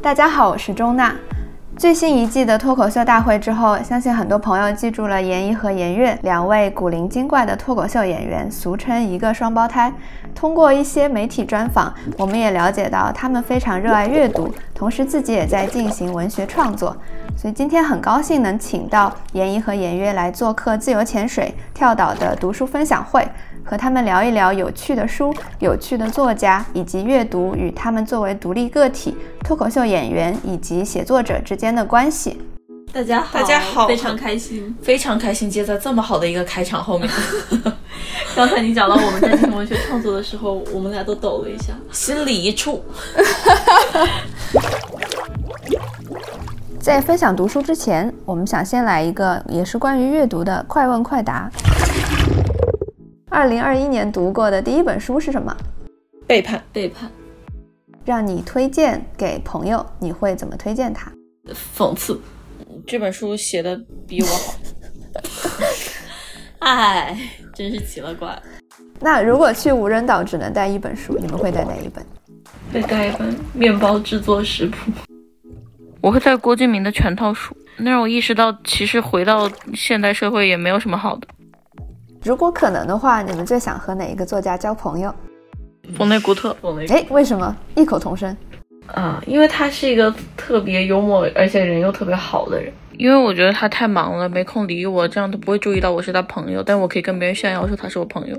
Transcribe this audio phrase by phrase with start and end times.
[0.00, 1.12] 大家好，我是钟娜。
[1.78, 9.92] 最新一季的脱口秀大会之后，相信很多朋友记住了严一和严悦两位古灵精怪的脱口秀演员，俗称一个双胞胎。
[10.34, 16.96] 通过一些媒体专访，我们也了解到他们非常热爱阅读，同时自己也在进行文学创作。
[17.36, 23.28] 所以今天很高兴能请到严一和严悦来做客自由潜水跳岛的读书分享会，
[23.66, 32.40] 和他们聊一聊有趣的书、有趣的作家，以及阅读与他们作为独立个体、脱口秀演员以及写作者之间的关系。
[32.92, 37.10] 大家好，大家好，非常开心，非常开心，接在这么好的一个开场后面。
[38.36, 42.84] 刚才你讲到我们在进行文学创作的时候，我们俩都抖了一下，心里一触。
[46.78, 51.50] 在分享读书之前，我们想先来一个也是关于阅读的快问快答。
[53.36, 55.54] 二零二一年读过的第一本书是什么？
[56.26, 57.10] 背叛，背叛，
[58.02, 61.12] 让你推荐给朋友，你会怎么推荐他？
[61.76, 62.18] 讽刺，
[62.86, 63.78] 这本书写的
[64.08, 64.54] 比我好。
[66.66, 67.14] 哎，
[67.54, 68.42] 真是奇了怪。
[69.00, 72.02] 那如果去无人岛只能带一本书，你们会带哪一本？
[72.72, 74.90] 会带一本面包制作食谱。
[76.00, 81.28] 我会带郭敬明的全套书，那让我意识到，其实回到现代社会也没有什么好的。
[82.26, 85.14] 如果可能的话，你们最想和哪一个作家交朋友？
[85.96, 86.52] 冯内古特。
[86.60, 87.56] 冯内，哎，为什么？
[87.76, 88.36] 异口同声。
[88.88, 92.72] 啊，因为他是一个特别幽默，而且人又特别好的人。
[92.98, 98.36] 因为我觉得他太忙了，没空理我，这样他不会注意到我是他朋友，但我可以跟别人炫耀说他是我朋友。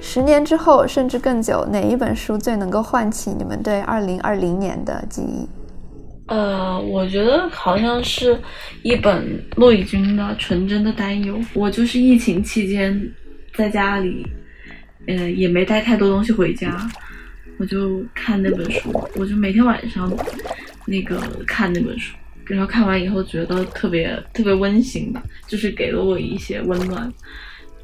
[0.00, 5.46] 十年之后，甚至更久，哪一本书最能够唤起你们对二零二零年的记忆？
[6.26, 8.36] 呃，我觉得好像是
[8.82, 11.36] 一本骆以军的《纯真的担忧》。
[11.54, 13.00] 我就是疫情期间
[13.54, 14.26] 在家里，
[15.06, 16.90] 呃，也没带太多东西回家，
[17.58, 20.12] 我就看那本书，我就每天晚上
[20.84, 21.16] 那个
[21.46, 27.12] 看那本书，然后看完以后觉得特别特别温馨吧，就是给了我一些温暖，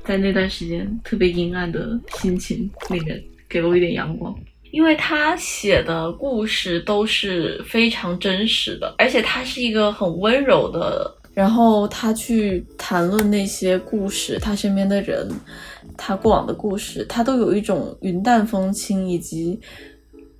[0.02, 4.36] 在那段时间特别阴暗的心情里面，给了我一点阳光。
[4.72, 15.28] 因为他写的故事都是非常真实的，而且他是一个很温柔的，然后他去谈论那些故事，他身边的人，
[15.94, 19.60] 他过往的故事，他都有一种云淡风轻以及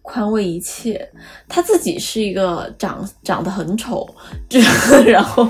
[0.01, 1.07] 宽慰一切。
[1.47, 4.09] 他自己是一个长长得很丑，
[5.05, 5.47] 然后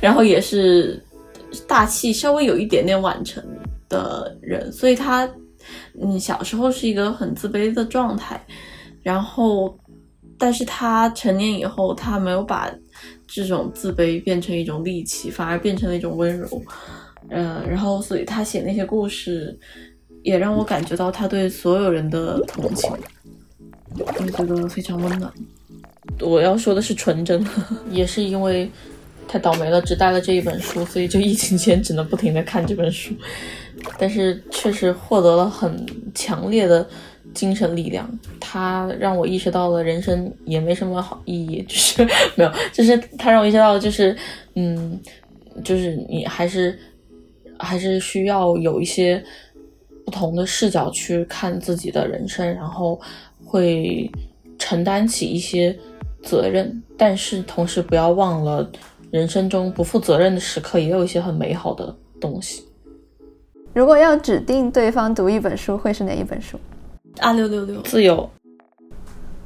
[0.00, 1.00] 然后也是
[1.68, 3.40] 大气稍微有一点点晚成
[3.88, 5.30] 的人，所以他。
[6.00, 8.40] 嗯，小时候是一个很自卑的状态，
[9.02, 9.78] 然后，
[10.38, 12.70] 但是他成年以后，他没有把
[13.26, 16.62] 这种自卑变成一种戾气，反而变成了一种温柔，
[17.28, 19.58] 嗯，然后，所以他写那些故事，
[20.22, 22.90] 也让我感觉到他对所有人的同情，
[23.98, 25.32] 我觉得非常温暖。
[26.20, 27.44] 我要说的是纯真，
[27.90, 28.70] 也是因为
[29.28, 33.14] 太倒霉了，只带了这一本书，所以就疫情间只能不停的看这本书。
[33.98, 36.86] 但是确实获得了很强烈的
[37.34, 38.08] 精神力量，
[38.40, 42.04] 它让我意识到了人生也没什么好意义，就是
[42.36, 44.16] 没有，就是它让我意识到，就是
[44.54, 45.00] 嗯，
[45.64, 46.78] 就是你还是
[47.58, 49.22] 还是需要有一些
[50.04, 53.00] 不同的视角去看自己的人生，然后
[53.44, 54.10] 会
[54.58, 55.76] 承担起一些
[56.22, 58.70] 责任，但是同时不要忘了，
[59.10, 62.64] 人生中不负责任的时刻也有一些很美好的东西。
[63.74, 66.58] 如果要指定对方读一本书，会是哪一本书？
[67.18, 68.30] 啊六六六，自由。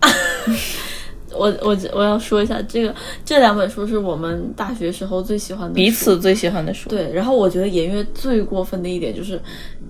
[1.38, 6.88] 我我我要说一下，这个这两本书是我们大学时候最喜欢的，彼此最喜欢的书。
[6.88, 9.38] 对，然后我觉得颜悦最过分的一点就是，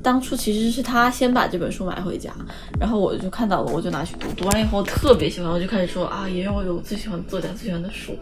[0.02, 2.32] 当初其实是他先把这本书买回家，
[2.80, 8.16] 然后我就看到了，我就拿去读，读完以后特别喜欢，我就开始说啊，颜悦我有最喜欢作家，最喜欢的书。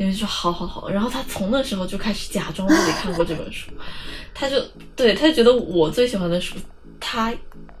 [0.00, 3.70] 颜悦说好好好，然后他从那时候就开始假装自己看过这本书。
[4.34, 4.56] 他就
[4.96, 6.56] 对他就觉得我最喜欢的书，
[6.98, 7.30] 他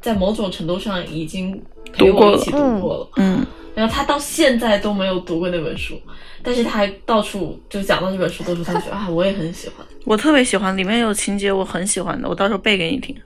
[0.02, 1.50] 在某种程度上已经
[1.92, 5.98] 陪我一起读过了，嗯，然后他到现在都没有读过那本书，
[6.42, 13.16] 但是他还到处就讲到这本书，都是他觉得啊，我也很喜欢，我特别喜欢，里面有情节我很喜欢的，我到时候背给你听。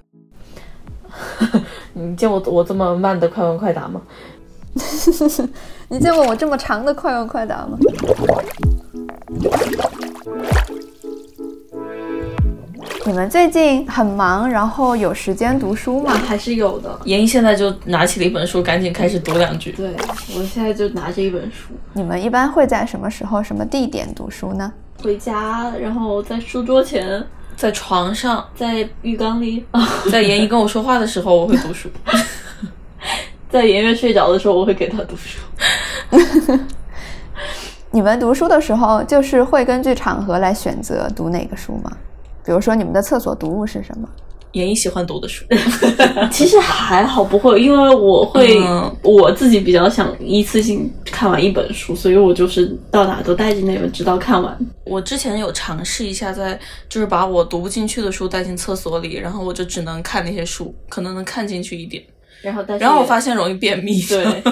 [1.94, 4.00] 你见我我这么慢的快问快答吗？
[5.88, 7.78] 你见过我这么长的快问快答吗？
[13.06, 16.12] 你们最近很忙，然后有时间读书吗？
[16.12, 16.98] 还是有的。
[17.04, 19.72] 严一现在就拿起了一本书，赶紧开始读两句。
[19.72, 19.94] 对
[20.34, 21.74] 我现在就拿着一本书。
[21.92, 24.72] 你们一般会在什么时候、什么地点读书呢？
[25.02, 27.22] 回家，然后在书桌前，
[27.56, 29.66] 在床上，在浴缸里，
[30.10, 31.88] 在妍一跟我说话的时候，我会读书；
[33.54, 35.38] 在妍妍睡着的时候，我会给她读书。
[37.92, 41.96] 你们读书的时候，就是会根据场合来选择读哪个书吗？
[42.44, 44.08] 比如说，你们的厕所读物是什么？
[44.54, 45.44] 妍妍喜欢读的书，
[46.32, 54.58] 其实还好，不会，因为我会、嗯我自己比较想一次性看完一本书，所以我就是到哪都带着那本，直到看完。
[54.84, 56.58] 我之前有尝试一下在，
[56.88, 62.02] 就是把我读不进去的书带进厕所里，然后我就只能看那些书，可能能看进去一点。
[62.42, 64.42] 然后但是然后我发现容易便秘，对，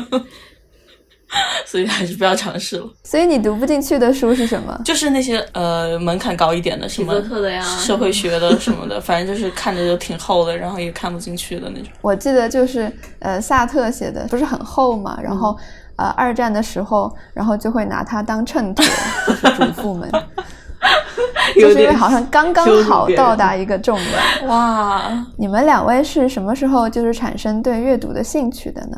[1.67, 2.87] 所以还是不要尝试了。
[3.05, 4.79] 所以你读不进去的书是什么？
[4.85, 11.89] 就是那些呃门槛高一点的，什么泽克的呀社会学的什么的，反正就是看着就挺厚的，然后也看不进去的那种。
[12.03, 12.91] 我记得就是
[13.21, 15.57] 呃，萨特写的不是很厚嘛，然后、
[15.97, 18.85] 呃，二战的时候，然后就会拿它当秤砣，
[19.27, 20.11] 就是主妇们，
[21.55, 24.49] 就是因为好像刚刚好到达一个重量。
[24.49, 28.97] 哇，你们两位是什么时候就是产生对阅读的兴趣的呢？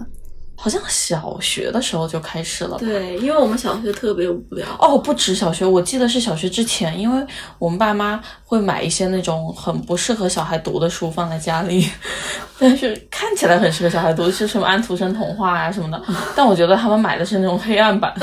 [0.57, 2.77] 好像小学的时候就开始了吧。
[2.79, 4.65] 对，因为我们小学特别无聊。
[4.79, 7.27] 哦，不止小学，我记得是小学之前，因为
[7.59, 11.91] 我们爸妈会买一些那种很不适合小孩读的书放在家里，
[12.59, 16.01] 但是看起来很适合小孩读，是什么安徒生童话啊、什么的，
[16.37, 18.15] 但我觉得他们买的是那种黑暗版。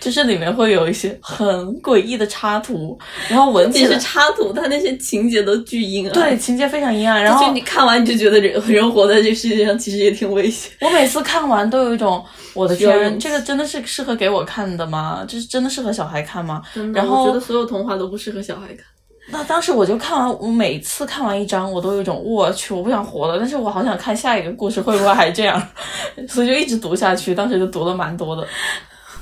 [0.00, 1.46] 就是里面会有一些很
[1.82, 2.98] 诡异的插图，
[3.28, 10.70] 然后闻起来其实插图它那些情节都巨阴暗，对，情节非常阴暗，然就后你看完你就觉得人人活在这个世界上其实也挺危险。
[10.80, 12.24] 我每次看完都有一种，
[12.54, 15.24] 我的天，这个真的是适合给我看的吗？
[15.28, 16.62] 这是真的适合小孩看吗？
[16.94, 18.78] 然后我觉得所有童话都不适合小孩看。
[19.30, 25.62] 那当时我就看完，我每次看完一章，我都有一种我去，我不想活了，但是我好想看下一个故事会不会还这样，
[26.26, 27.34] 所以就一直读下去。
[27.34, 28.46] 当时就读了蛮多的。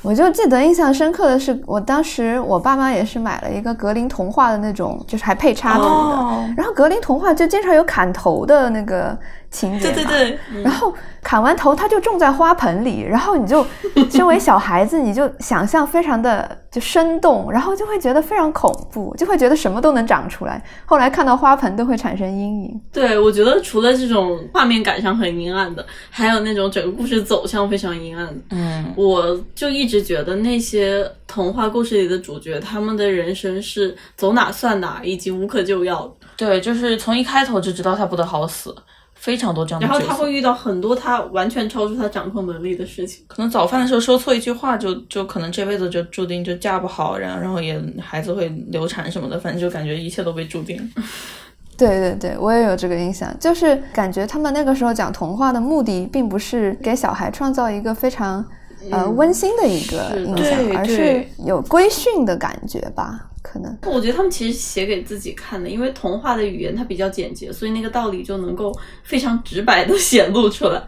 [0.03, 5.89] 我就记得印象深刻的是，我当时我爸妈也是买了一个格林童话的那种，就是还配插图的。
[5.89, 9.19] 哦然后格林童话就经常有砍头的那个
[9.57, 13.67] 情节，对对对，然后砍完头，它就种在花盆里，然后你就
[14.11, 20.63] 身为小孩子，你就想象非常的就生动，然后就会觉得非常恐怖，就会觉得什么都能长出来。
[20.85, 22.81] 后来看到花盆都会产生阴影。
[22.93, 28.35] 对，我觉得除了这种画面感上很阴暗的，还有那种整个故事走向非常阴暗的。
[28.51, 36.27] 嗯，我就一直觉得那些童话故事里的主角，他们的人生是走哪算哪，以及无可救药的。
[36.37, 38.75] 对，就是从一开头就知道他不得好死，
[39.17, 40.01] 非常多这样的然后。
[40.07, 43.25] 他会遇到很多他完全超出他掌控能力的事情。
[43.27, 50.79] 可能早饭的时候说错一句话就，就可能这辈子就注定就嫁不好，然后然后也孩子会流产什么的，反正就感觉一切都被注定。
[51.77, 58.43] 对对对，我也有这个印象，就是感觉他们那个时候讲童话的目的，并不是给小孩创造一个非常
[58.91, 63.77] 呃温馨的一个印象，对而是有规训的感觉吧，可能。
[63.87, 68.73] 我觉得他们其实写给自己看的，因为童话的语言它比较简洁，所以那个道理就能够
[69.03, 70.83] 非常直白的显露出来。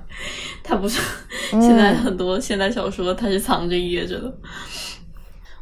[0.63, 1.01] 它不是
[1.51, 4.35] 现在很多现代小说，它是藏着掖着的。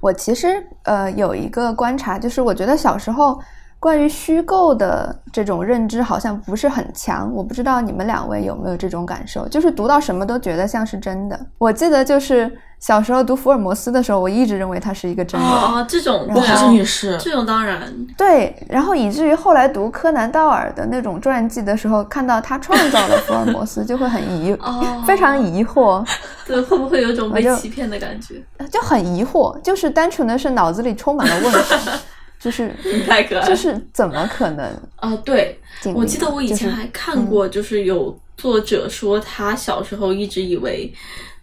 [0.00, 3.40] 我其实呃有一个观察，就是我觉得小时候
[3.78, 7.32] 关于虚构的这种认知好像不是很强。
[7.32, 11.38] 我不知道你们两位有没有这种感受，就是读到什么都觉得像是真的。
[11.58, 12.50] 我记得就是
[12.80, 15.50] 小时候读福尔摩斯的时候，我一直认为他是一个真人。
[15.50, 17.80] 哦，这种我好像也是，这种当然，
[18.16, 26.04] 对，然后以至于后来读柯南道尔的那种传记的时候，看到他创造了福尔摩斯，就会很疑， 哦非常疑惑，
[26.46, 28.42] 对，会不会有种被欺骗的感觉？
[28.70, 31.92] 就很疑惑，就是单纯的是脑子里充满了问号，
[32.38, 33.48] 就是你 太可爱了。
[33.48, 34.64] 就是怎么可能
[34.96, 35.58] 啊、对，
[35.94, 40.92] 我记得我以前还看过，就是有作者说他小时候一直以为，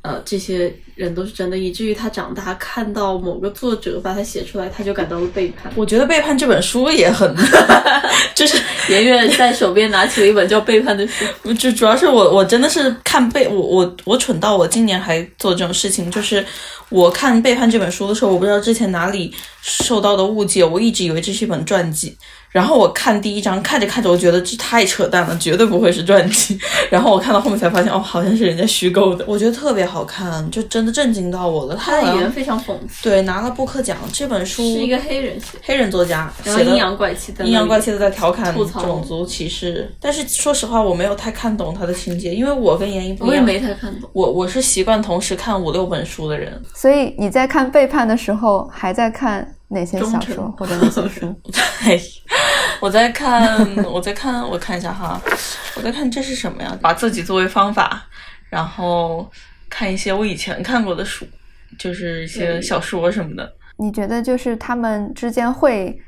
[0.04, 5.72] 呃，这些人都是真的，以至于他长大看到某个作者把他写出来，他就感到了背叛。
[5.78, 7.34] 我觉得《背叛》这本书也很，
[8.36, 16.46] 就是 颜悦在手边拿起了一本叫《背叛》的书，就主要是我我真的是看背我我我蠢到我今年还做这种事情，就是
[16.90, 22.18] 我看《背叛》这本书的时候，我不知道之前哪里受到的误解，我一直以为这是一本传记。
[22.54, 26.58] 然后我看第一章，看着看着，我觉得这太扯淡了，绝对不会是传记。
[26.90, 29.26] 然后我看到后面才发现，哦，好像是人家虚构的。
[29.28, 31.76] 我觉得特别好看，就真的震惊到我了。
[31.76, 44.08] 他的语言非常讽刺，对拿了布克奖，这本书是一个黑人写，黑人作家写的然后阴阳怪气的，阴阳怪气的在调侃吐槽种族歧视，但是说实话，我没有太看懂他的情节，因为我跟严一不一我也样，没太看懂。
[44.14, 51.34] 我我是习惯同时看五六本书的人，所以你在看《背叛》的时候，还在看哪些小说或者哪些书？
[51.84, 52.00] 对，
[52.80, 55.20] 我在看，我在看，我看一下哈，
[55.76, 56.78] 我在看这是什么呀？
[56.82, 58.06] 把自己作为方法，
[58.50, 59.30] 然后
[59.70, 61.26] 看一些我以前看过的书，
[61.78, 63.54] 就是一些嗯小说什么的。
[63.78, 66.00] 你觉得就是他们之间会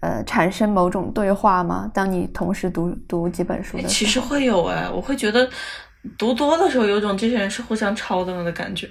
[0.00, 1.90] 呃产生某种对话吗？
[1.94, 5.48] 当你同时读读几本书的时候，其实会有哎，我会觉得
[6.18, 8.86] 读多的时候有种这些人是互相抄的的感觉，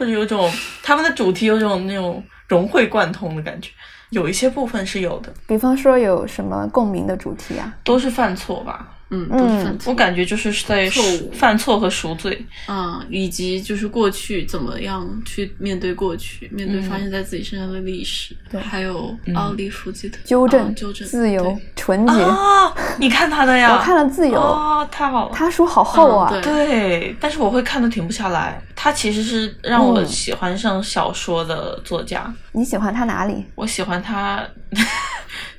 [0.00, 0.50] 或者有种
[0.82, 3.70] 他们的主题有种那种融会贯通的感觉。
[4.08, 7.70] 有一些部分是有的，比方说有什么共鸣的主题啊？
[7.84, 8.88] 都是犯错吧。
[9.10, 9.90] 嗯，都是犯错。
[9.92, 11.02] 我感觉就是在错
[11.32, 12.44] 犯错和赎罪。
[12.66, 22.22] 啊，以及就是过去怎么样去面对过去，面对发生在自己身上的历史，对还有奥利弗基特纠正、啊纠正、自由、纯洁。
[22.22, 23.74] 啊，你看他的呀？
[23.74, 25.34] 我看了《自由》哦，太好了。
[25.34, 26.30] 他书好厚啊。
[26.32, 28.62] 嗯对对，但是我会看的停不下来。
[28.76, 32.32] 他其实是让我嗯喜欢上小说的作家。
[32.52, 33.44] 你喜欢他哪里？
[33.54, 34.42] 我喜欢他，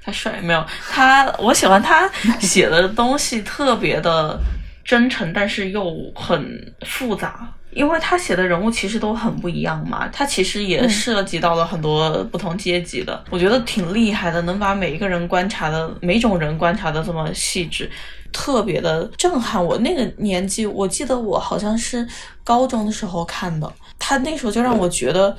[0.03, 0.65] 他帅没有？
[0.89, 4.39] 他我喜欢他写的东西特别的
[4.83, 7.47] 真诚，但是又很复杂。
[7.71, 17.89] 因为他写的人物其实都很不一样嘛，他其实也涉及到了很多不同阶级的，我觉得挺厉害的，能把每一个人观察的每种人观察的这么细致，
[18.33, 19.77] 特别的震撼我。
[19.77, 22.05] 那个年纪，我记得我好像是
[22.43, 25.37] 高中的时候看的，他那时候就让我觉得。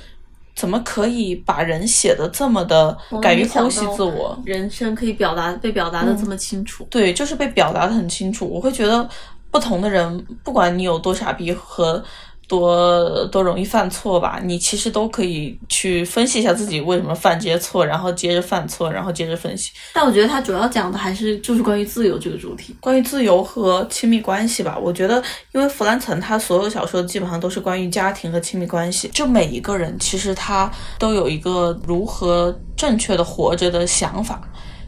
[0.55, 4.39] 怎么可以把人写的这么的敢于剖析自我？
[4.45, 6.87] 人生可以表达被表达的这么清楚。
[6.91, 8.47] 对，就是被表达的很清楚。
[8.47, 9.09] 我会觉得
[9.51, 12.03] 不同的人，不管你有多傻逼和
[12.49, 19.73] 多多容易犯错吧，你其实都可以去分析一下自己为什么犯这些错，然后接着犯错，然后接着分析。
[19.95, 22.77] 但我觉得他主要讲的还是就是关于自由这个主题。
[22.81, 25.23] 关于自由和亲密关系吧，我觉得，
[25.53, 34.43] 因为弗兰岑他所有小说基本上都是关于家庭和亲密关系，就每一个人其实他都有一个如何正确的活着的想法。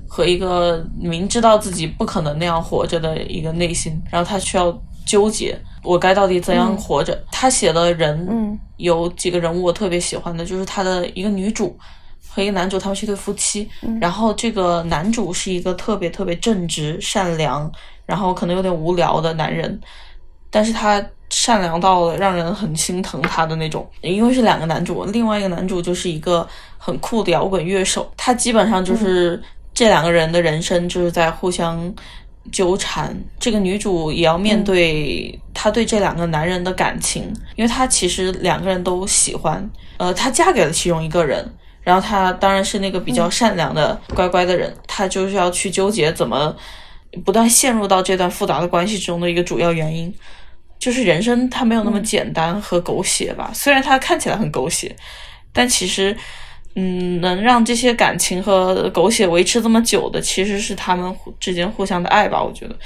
[0.06, 4.70] 和一个明知道自己不可能那样活着的一个内心，然后他需要
[5.04, 7.22] 纠结，我该到底怎样活着？
[7.30, 11.76] 他写的人，嗯，有几个人物我特别喜欢的，就是他的一个女主
[12.28, 13.68] 和一个男主，他们是一对夫妻。
[14.00, 17.70] 然后这个男主是一个特别特别正直、善良，
[18.06, 19.78] 然后可能有点无聊的男人，
[20.50, 23.88] 但是他善良到了让人很心疼他的那种。
[24.00, 26.46] 因为是两个男主，另外一个男主就是一个
[26.78, 29.42] 很酷的摇滚乐手，他基本上就是
[29.74, 31.94] 这两个人的人生就是在互相。
[32.52, 41.48] 纠缠，这个女主也要面对她对这两个男人的感情，因为她其实两个人都喜欢，呃，她嫁给了其中一个人，
[41.82, 46.54] 然后她当然是那个比较善良的、乖乖的人，她就是要去纠结怎么
[47.24, 50.14] 不断陷入到这段复杂的关系中的一个主要原因，
[50.78, 54.94] 就是人生它没有那么简单和狗血吧，虽然它看起来很狗血，
[55.52, 56.16] 但其实。
[56.76, 62.42] 嗯，能让这些感情和狗血维持这么久的，其实是他们之间互相的爱吧。
[62.42, 62.76] 我觉得，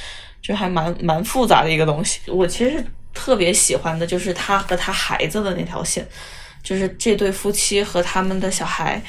[0.42, 2.20] 就还蛮蛮复杂的一个东西。
[2.26, 6.06] 我其实特别喜欢的就是他和他孩子的那条线，
[6.62, 9.02] 就是这对夫妻和他们的小孩。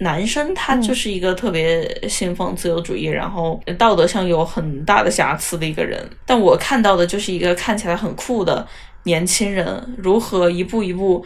[0.00, 6.06] 男生他就是一个特别信奉自由主义，然后道德上有很大的瑕疵的一个人。
[6.26, 8.68] 但我看到的就是一个看起来很酷的
[9.04, 11.24] 年轻人，如何一步一步。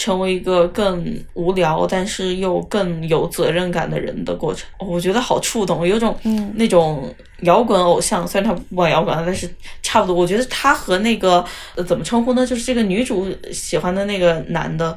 [0.00, 9.46] 成为一个更无聊，但是又更有责任感的人的过程，我觉得好触动，有种嗯那种摇滚偶像，虽然他不玩摇滚，但是
[9.82, 10.16] 差不多。
[10.16, 12.46] 我觉得他和那个、呃、怎么称呼呢？
[12.46, 14.96] 就是这个女主喜欢的那个男的，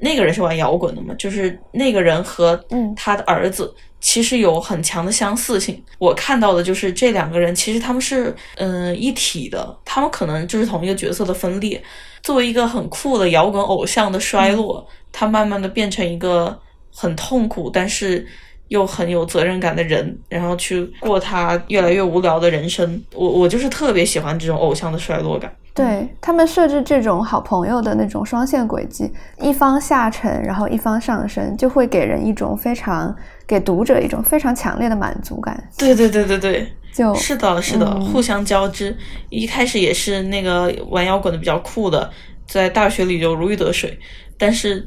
[0.00, 1.14] 那个人是玩摇滚的嘛？
[1.14, 5.82] 就是那个人和嗯他的儿子其实有很强的相似性。
[5.98, 11.82] 我看到的就是这两个人其实他们是嗯、呃、一体的，他们可能就是同一个角色的分裂。
[12.22, 16.58] 作为一个很酷的摇滚偶像的衰落，他慢慢的变成一个
[16.94, 18.26] 很痛苦，但是
[18.68, 23.02] 又很有责任感的人，然后去过他越来越无聊的人生。
[23.14, 25.50] 我我就是特别喜欢这种偶像的衰落感。
[25.74, 33.14] 对他们设置这种好朋友的那种双线轨迹，一方下沉，然后一方上升，就会给人一种非常
[33.48, 35.68] 给读者一种非常强烈的满足感。
[35.76, 36.72] 对对对对对。
[36.94, 38.96] 就是的，是的，嗯、互相交织。
[39.28, 42.10] 一开始也是那个玩摇滚的比较酷的，
[42.48, 43.96] 在大学里就如鱼得水。
[44.36, 44.84] 但是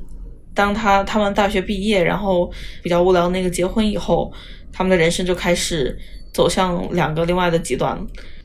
[0.53, 2.51] 当他他们大学毕业，然后
[2.83, 4.29] 比较无聊那个结婚以后，
[4.73, 5.97] 他们的人生就开始
[6.33, 7.97] 走向两个另外的极端。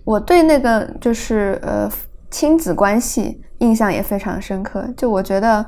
[0.05, 1.91] 我对那个就是呃
[2.31, 4.87] 亲子关系印象也非常深刻。
[4.97, 5.65] 就我觉得。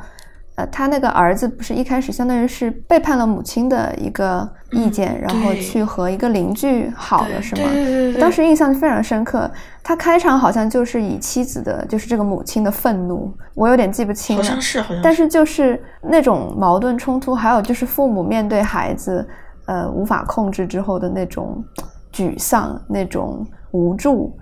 [0.59, 7.63] 呃，他那个儿子不是一开始相当于是背叛了母亲的一个意见，嗯、然后去和一个邻居好了，是吗？
[7.63, 8.21] 对对对。
[8.21, 9.49] 当时印象非常深刻。
[9.85, 14.43] 他开场好像就是以妻子的，就是这个母亲的愤怒，我有点记不清了。
[14.43, 15.03] 好像是，好像是。
[15.05, 19.25] 但是就是那种矛盾冲突，还有就是父母面对孩子，
[19.67, 21.65] 呃，无法控制之后的那种
[22.13, 24.37] 沮丧、那种无助，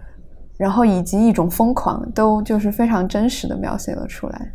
[0.56, 4.50] 然后以及一种疯狂，都就是非常真实的描写了出来。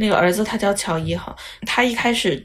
[0.00, 2.42] 那个儿子他叫乔伊哈，他一开始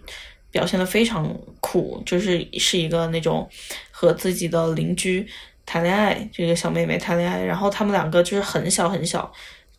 [0.52, 3.50] 表现的非常苦，就是是一个那种
[3.92, 5.26] 和自己的邻居
[5.66, 9.32] 谈恋爱，这个小妹妹谈恋爱，然后他们两个就是很小很小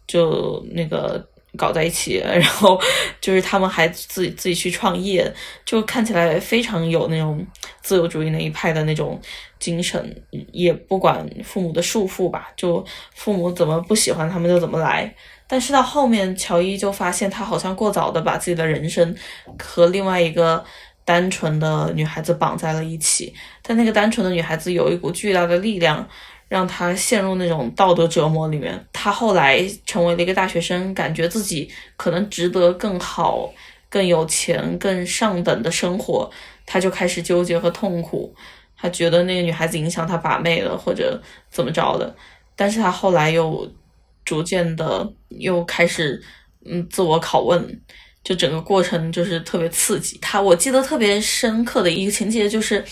[0.06, 1.22] 就那个
[1.56, 2.80] 搞在一起， 然后
[3.20, 5.32] 就是他们还自己自己去创业，
[5.64, 7.44] 就看起来非常有那种
[7.82, 9.20] 自由主义那一派的那种
[9.58, 10.22] 精神，
[10.52, 12.84] 也不管父母的束缚吧，就
[13.14, 15.14] 父母怎么不喜欢他们就怎么来。
[15.48, 19.14] 但是到后面，乔伊就发现他好像过早的把自己的人生
[19.58, 20.64] 和另外一个
[21.04, 23.32] 单纯的女孩子绑在了一起，
[23.62, 26.08] 但那个单纯的女孩子有一股巨大的力量，
[26.48, 28.86] 让他陷入那种道德折磨里面。
[28.92, 33.52] 他后来成为了一个大学生，感觉自己可能值得更好、
[33.88, 36.30] 更有钱、更上等的生活，
[36.64, 38.34] 他就开始纠结和痛苦。
[38.76, 42.14] 他觉得那个女孩子影响他把妹了，或者怎么着的，
[42.54, 43.70] 但是他后来又。
[44.26, 46.20] 逐渐的又开始，
[46.64, 47.80] 嗯，自我拷问，
[48.24, 50.18] 就整个过程就是特别刺激。
[50.20, 52.84] 他我记得特别深刻的一个情节就是，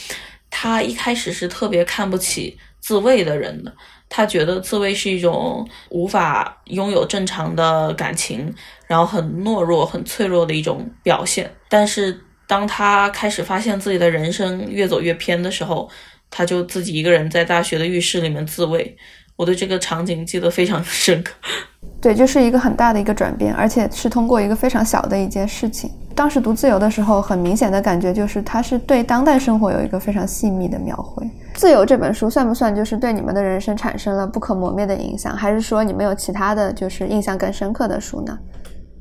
[0.48, 3.74] 他一开始是特别看不起自慰的人的，
[4.10, 8.54] 他觉得自慰是一种无法拥有正常的感情，
[8.86, 11.50] 然后很懦弱、很脆弱的一种表现。
[11.70, 15.88] 但是当他开始发现自己的人生越走越偏的时候，
[16.28, 18.94] 他就自己一个人在大学的浴室里面自慰。
[19.36, 21.32] 我对这个场景记得非常深刻，
[22.00, 25.90] 对，就是一个很大的一个转变，而且是通过一个非常小的一件事情。
[26.14, 31.26] 当时读《自由》的时候，很明显的感觉就是，它是对当代生活有一个非常细密的描绘。
[31.54, 38.38] 《自由》这本书算不算就是对你们的人生产生了不可磨灭的影响，还是说你们有其他的就是印象更深刻的书呢？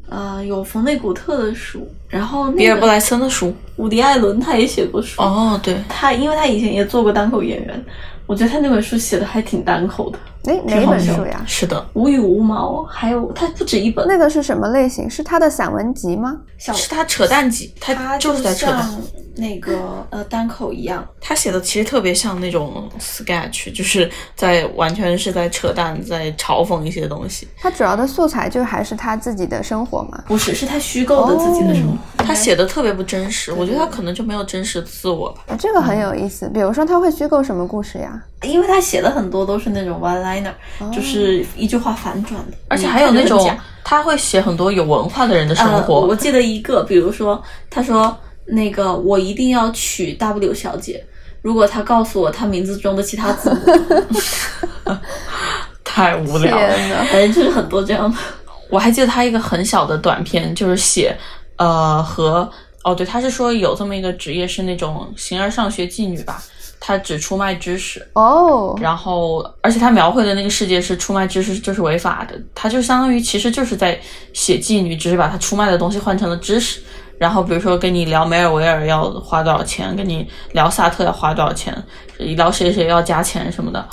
[0.10, 5.22] 呃，有冯内古特的书，然后比尔布莱森的书，伍迪·艾伦他也写过书。
[5.22, 7.86] 哦，对，他因为他以前也做过单口演员。
[8.26, 11.44] 我觉得他那本书写的还挺单口的，哎，哪本书呀？
[11.46, 14.08] 是的，无语无毛，还有他不止一本。
[14.08, 15.10] 那个是什么类型？
[15.10, 16.38] 是他的散文集吗？
[16.58, 18.90] 小是他扯淡集，他就是在扯淡。
[19.36, 27.48] 那个呃单口一样，他写的其实特别像那种 sketch，就是在完全是在扯淡，在嘲讽一些东西。
[27.58, 30.24] 他主要的素材就还是他自己的生活嘛？
[30.28, 31.98] 不是，是他虚构的自己的生活。
[32.24, 35.56] 他写的特别不真实，我觉得他可能就没有真实的自我吧。
[35.58, 36.48] 这个很有意思。
[36.54, 38.13] 比如说他会虚构什么故事呀？
[38.44, 40.54] 因为他写的很多都是那种 one liner，
[40.92, 43.50] 就是一句话反转的，而且还有那种
[43.84, 46.02] 他会写很多有文化的人的生活。
[46.02, 48.16] 我记得一个，比如说他说。
[48.46, 51.02] 那个，我一定要娶 W 小姐。
[51.42, 54.94] 如果他告诉我他名字中的其他字母
[55.82, 57.06] 太无聊了。
[57.10, 58.18] 反正就是很多这样的。
[58.70, 61.18] 我还记得他一个很小的短片，就是写，
[61.56, 62.52] 呃，和
[62.84, 66.44] 哦，对，他是说有这么一个职业是那种形而上学妓女吧，
[66.86, 68.78] 她只出卖知识哦。
[68.82, 73.98] 然后，而且他描绘的那个世界是出卖知识就是违法的，他就相当于其实就是在
[74.34, 76.82] 写妓女，只是把他出卖的东西换成了知识。
[77.18, 81.74] 然后比如说跟你聊梅尔维尔要花多少钱，跟你聊萨特要花多少钱，
[82.18, 83.88] 聊谁谁要加钱什么的，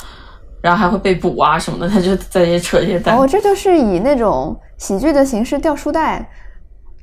[0.59, 3.15] 然后还会被捕啊什么的，他就在这扯这些蛋。
[3.17, 6.29] 哦，这就是以那种喜剧的形式掉书袋，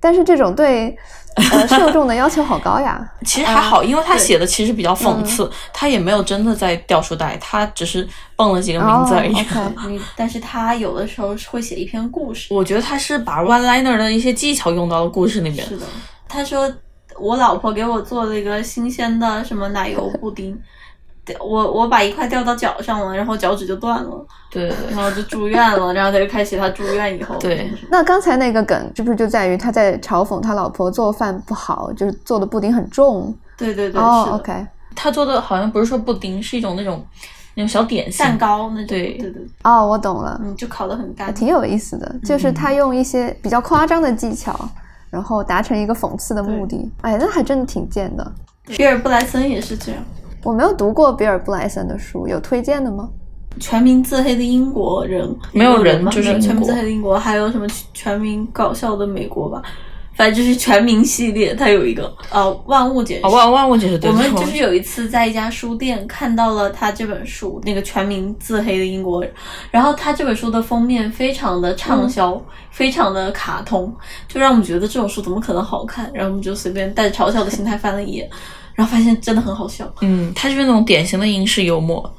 [0.00, 0.96] 但是这种对
[1.34, 3.00] 呃 受众的要求好高呀。
[3.24, 8.06] 其实还好，因为他写的其实比较讽刺，他也没有真的在掉书袋，他只是
[8.36, 9.34] 蹦了几个名字而已。
[10.16, 12.52] 但是他有的时候会写一篇故事。
[12.52, 15.66] 我觉得他是把 one liner 的一些技巧用到了故事里面。
[15.66, 15.86] 是的。
[16.28, 16.70] 他说
[17.18, 20.58] ：“我老婆给我做了一个新鲜的什么奶油布丁，
[21.40, 27.70] 我我把一块掉到脚上了，然后脚趾就断了，对，然后就住院了，然后他就开始他住院以后，对。
[27.90, 33.34] 那刚才那个梗是不是就在于他在嘲讽他老婆做饭不好，就是做的布丁很重？
[33.56, 34.66] 对对对，哦，OK。
[34.94, 37.04] 他做的好像不是说布丁，是一种那种
[37.54, 39.46] 那种小点心蛋糕，那对对对。
[39.64, 44.56] 哦，我懂了，嗯，就烤的很干，挺有意思的，就是他用一些比较夸张的技巧。”
[45.10, 48.32] 然后达成一个讽刺的目的，哎，那还真的挺贱的。
[48.66, 50.02] 比尔布莱森也是这样。
[50.42, 53.08] 我没有读过比尔布莱森的书，有推荐的吗？
[53.60, 59.62] 全民自黑的英国人，没有人就是全民自黑的英国，还有什么全民搞笑的美国吧。
[60.14, 64.00] 反正就是全民系列，它有一个呃万物解释，万万物解释。
[64.08, 69.32] 我们就是有一次在一家书店看到了他这本书，那个全民自黑的英国人。
[69.70, 72.40] 然后他这本书的封面非常的畅销，
[72.72, 73.94] 非常的卡通，
[74.26, 76.10] 就让我们觉得这种书怎么可能好看？
[76.12, 78.28] 然后我们就随便带着嘲笑的心态翻了一眼，
[78.78, 79.92] 然后发现真的很好笑。
[80.02, 82.14] 嗯，他就是那种典型的英式幽默，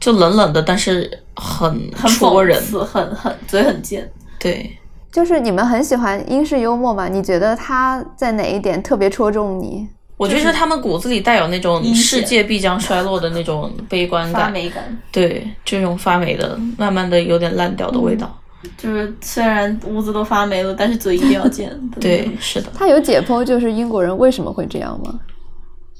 [0.00, 4.10] 就冷冷的，但是很很戳人，很很嘴很贱。
[4.40, 4.76] 对。
[5.12, 7.06] 就是你们很喜欢英式幽默嘛？
[7.06, 9.86] 你觉得他在哪一点特别戳中你？
[10.16, 14.82] 我觉得他们骨子里带有那种世界必将衰落的那种悲观感、发霉感。
[15.12, 18.36] 对，这种发霉的、慢慢的有点烂掉的味道。
[18.76, 21.70] 就是虽然屋子都发霉了，但是嘴一定要尖。
[22.00, 22.72] 对，是的。
[22.74, 25.14] 他有解剖，就是英国人为什么会这样吗？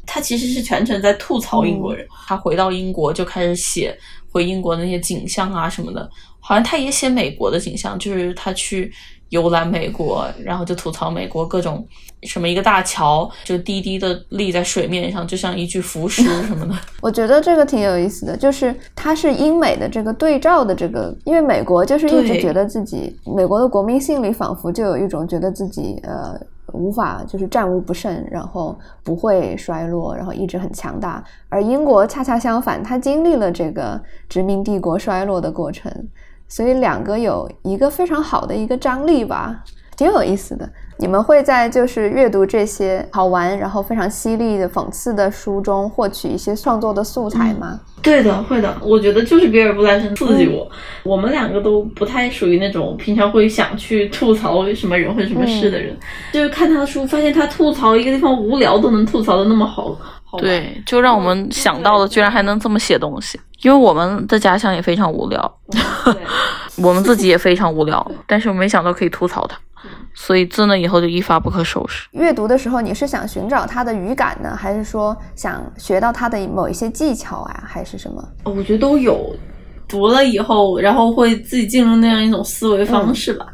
[0.06, 2.06] 他其实是全程在吐槽英国人。
[2.26, 3.96] 他回到英国就开始写
[4.30, 6.08] 回英国那些景象啊什么的，
[6.40, 8.92] 好像他也写美国的景象，就是他去。
[9.30, 11.84] 游览美国，然后就吐槽美国各种
[12.22, 16.74] 什么一个大桥就低低的立在水面上，就像一具浮尸什么的。
[17.02, 26.38] 我觉得这个挺有意思的，就是他是英美的这个对照的这个，因为美国就是一直觉得自己，美国的国民性里仿佛就有一种觉得自己呃
[26.74, 31.22] 无法就是战无不胜，然后不会衰落，然后一直很强大。
[31.48, 35.90] 而英国恰恰相反，它经历了这个殖民帝国衰落的过程。
[36.46, 39.64] 所以两个有一个非常好的一个张力吧，
[39.96, 40.68] 挺有意思的。
[40.96, 47.80] 你们会在就是阅读这些好玩然后非常犀利的讽刺的书中获取一些创作的素材吗？
[48.00, 48.72] 对的，会的。
[48.80, 50.70] 我觉得就是比尔布莱森刺激我。
[51.02, 55.96] 我们两个都不太属于那种平常会想去吐槽什么人或者什么事的人，
[56.32, 59.96] 就是看他的书，发现他吐槽一个地方无聊都能吐槽的那么好。
[60.38, 63.40] 对，就让我们想到了，居然还能这么写东西。
[63.62, 65.58] 因为我们的家乡也非常无聊，
[66.76, 69.58] 我们自己也非常无聊，但是我没想到可以吐槽他，
[70.12, 72.06] 所以自那以后就一发不可收拾。
[72.12, 78.22] 阅读的时候，你是想寻找他的语感呢，还是说想学到他的某一些技巧啊，还是什么？
[78.44, 79.34] 我觉得都有。
[79.86, 83.46] 读了以后，然后会自己进入那样一种思维方式吧。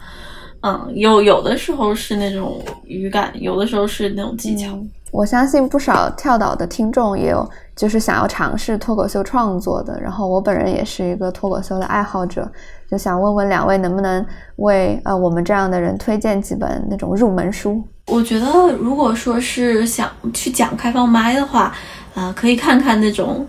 [0.63, 4.79] 嗯，有有的时候是那种语感，有的时候是那种技巧。
[5.11, 10.01] 我相信不少跳岛的听众也有，就是想要尝试脱口秀创作的。
[10.01, 12.51] 然后我本人也是一个脱口秀的爱好者，
[12.91, 14.25] 就想问问两位，能不能
[14.57, 17.83] 为呃我们这样的人推荐几本那种入门书？
[18.07, 18.47] 我觉得，
[18.79, 21.73] 如果说是想去讲开放麦的话，
[22.15, 23.47] 啊，可以看看那种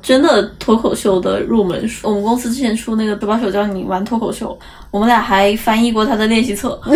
[0.00, 2.08] 真的脱口秀的入门书。
[2.08, 4.56] 我们公司之前出那个《德保手教你玩脱口秀》，
[4.90, 6.80] 我们俩还翻译过他的练习册。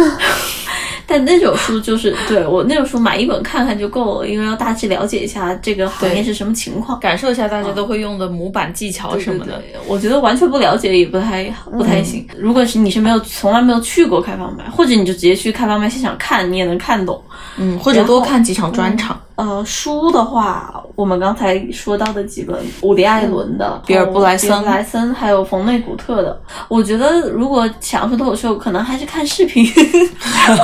[1.06, 9.62] 但那种书就是对我那种书买一本看看就够了，因为要大致了解一下这个行业是什么情况，感受一下大家都会用的模板技巧什么的。
[9.86, 12.26] 我觉得完全不了解也不太不太行。
[12.38, 17.22] 如果是你是没有从来没有去过开放麦，或者你就直接去开放麦现场看，你也能看懂。
[17.58, 19.20] 嗯，或者多看几场专场。
[19.36, 29.64] 呃，书的话，我们刚才说到的几本，伍迪·艾伦的、比尔·布莱森、布莱森，还有冯内古特的，我觉得如果想说脱口秀，可能还是看视频。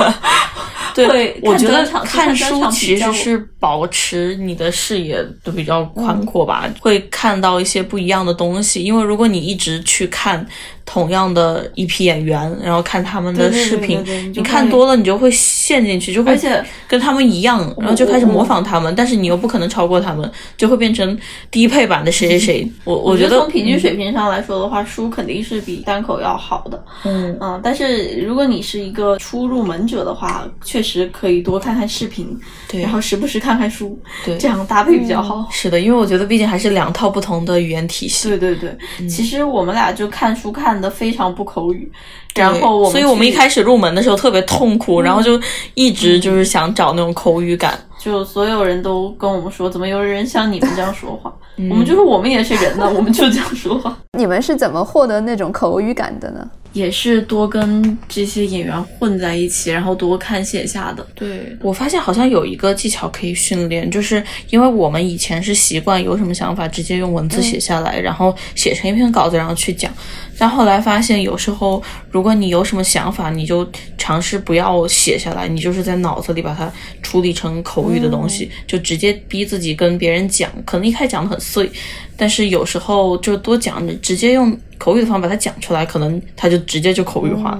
[0.93, 8.83] 对，我觉得看书其实是保持你的视野都比较宽阔吧，会看到一些不一样的东西。
[8.83, 10.45] 因为如果你一直去看。
[10.85, 18.93] 同样的一批演员，然后看他们的视频，你看多了，你就会陷进去，就会而且跟他们一样，然后就开始模仿他们。
[18.95, 21.17] 但是你又不可能超过他们，就会变成
[21.49, 22.71] 低配版的谁谁谁。
[22.83, 26.83] 我我觉得从平均水平上来说的话，书肯定是比单口要好的。
[27.05, 35.47] 嗯嗯，但是如果你是一个初入门者的话，确实可以多看看视频，对，然后时不时看看书，对，这样搭配比较好。
[35.51, 38.27] 是的，因为我觉得毕竟还是两套不同的语言体系。
[38.27, 38.75] 对对对，
[39.07, 40.70] 其实我们俩就看书看。
[40.79, 41.91] 的非常不口语，
[42.35, 45.39] 然后我，所以我们一开始入门的时候特别痛苦，然后就
[45.73, 47.79] 一直就是想找那种口语感。
[47.97, 51.33] 就所有人都跟我们说，怎么有人像你们这样说话？
[51.69, 53.95] 我们就说我们也是人呢，我们就这样说话。
[54.17, 56.49] 你们是怎么获得那种口语感的呢？
[56.73, 61.05] 也是多跟这些演员混在一起，然后多看线下的。
[61.13, 69.91] 对我发现好像有一个技巧可以训练，就是因为我们以前是习惯有什么想法直接用文字写下来，然后写成一篇稿子，然后去讲。
[70.37, 76.71] 但后来发现，有时候如果你有什么想法，你就尝试不要写下来，你就是在脑子里把它
[77.03, 80.49] 处理成口语的东西，就直接逼自己跟别人讲。
[80.65, 81.69] 可能一开始讲的很碎，
[82.21, 87.59] 但是有时候就多讲，你直接用口语的方法把它讲出来，可能他就直接就口语化，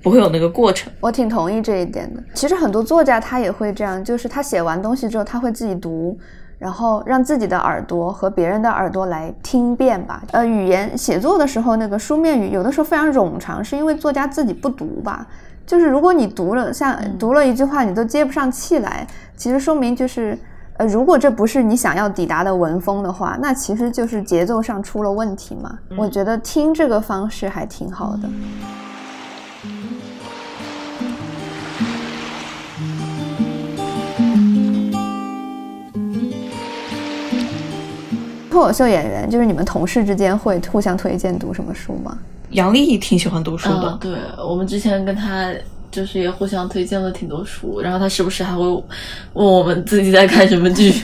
[0.00, 0.88] 不会有那个过程。
[1.00, 2.22] 我挺同意这一点的。
[2.32, 6.16] 其实很多作家他也会这样，就是他写完东西之后，他会自己读。
[6.60, 10.22] 然后让自己的耳朵和别人的耳朵来听遍吧。
[10.32, 15.26] 呃，语言写作的时候，那个书面语有的时候非常冗长，是因为作家自己不读吧。
[15.66, 19.04] 就是如果你读了，像读了一句话，你都接不上气来，
[19.36, 20.36] 其实说明就是，
[20.78, 25.76] 呃，如果这不是你想要抵达的文风的话，那其实就是节奏上出了问题嘛。
[25.96, 28.28] 我觉得听这个方式还挺好的。
[38.48, 42.16] 脱口秀演员就是你们同事之间会互相推荐读什么书吗？
[42.50, 44.16] 杨丽挺喜欢读书的，对
[44.48, 45.52] 我们之前跟他
[45.98, 48.82] 就是也互相推荐了挺多书，然后他时不时还会问
[49.32, 50.94] 我们自己在看什么剧。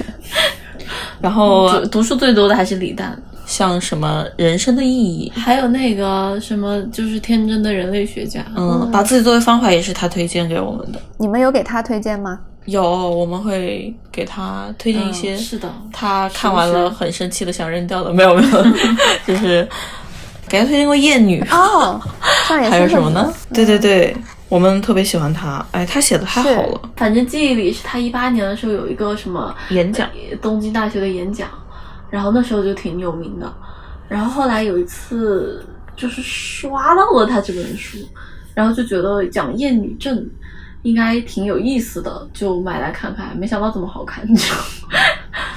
[1.21, 8.45] 然后读书最多的还是李诞，像什么人生的意义，还有那个什么，就是天真的人类学家。
[8.55, 11.01] 嗯，把自己作为方法也是他推荐给我们的。
[11.19, 12.39] 你们有给他推荐吗？
[12.67, 15.37] 有，我们会给他推荐一些。
[15.37, 18.65] 是的，他看完了很生气的想扔掉的，没有没有，
[19.27, 19.67] 就是
[20.49, 22.01] 给他推荐过《艳女》哦。
[22.47, 23.33] 还有什么呢？
[23.55, 24.15] 对对对，
[24.55, 25.67] 我们特别喜欢他。
[25.73, 26.81] 哎，他写的太好了。
[26.95, 30.09] 反正记忆里是他一八年的时候有一个什么演讲，
[30.41, 31.49] 东京大学的演讲。
[32.09, 33.53] 然后那时候就挺有名的，
[34.09, 37.99] 然后后来有一次就是刷到了他这本书，
[38.55, 40.25] 然后就觉得讲厌女症
[40.85, 43.37] 应该挺有意思的，就买来看看。
[43.37, 44.43] 没想到这么好看，就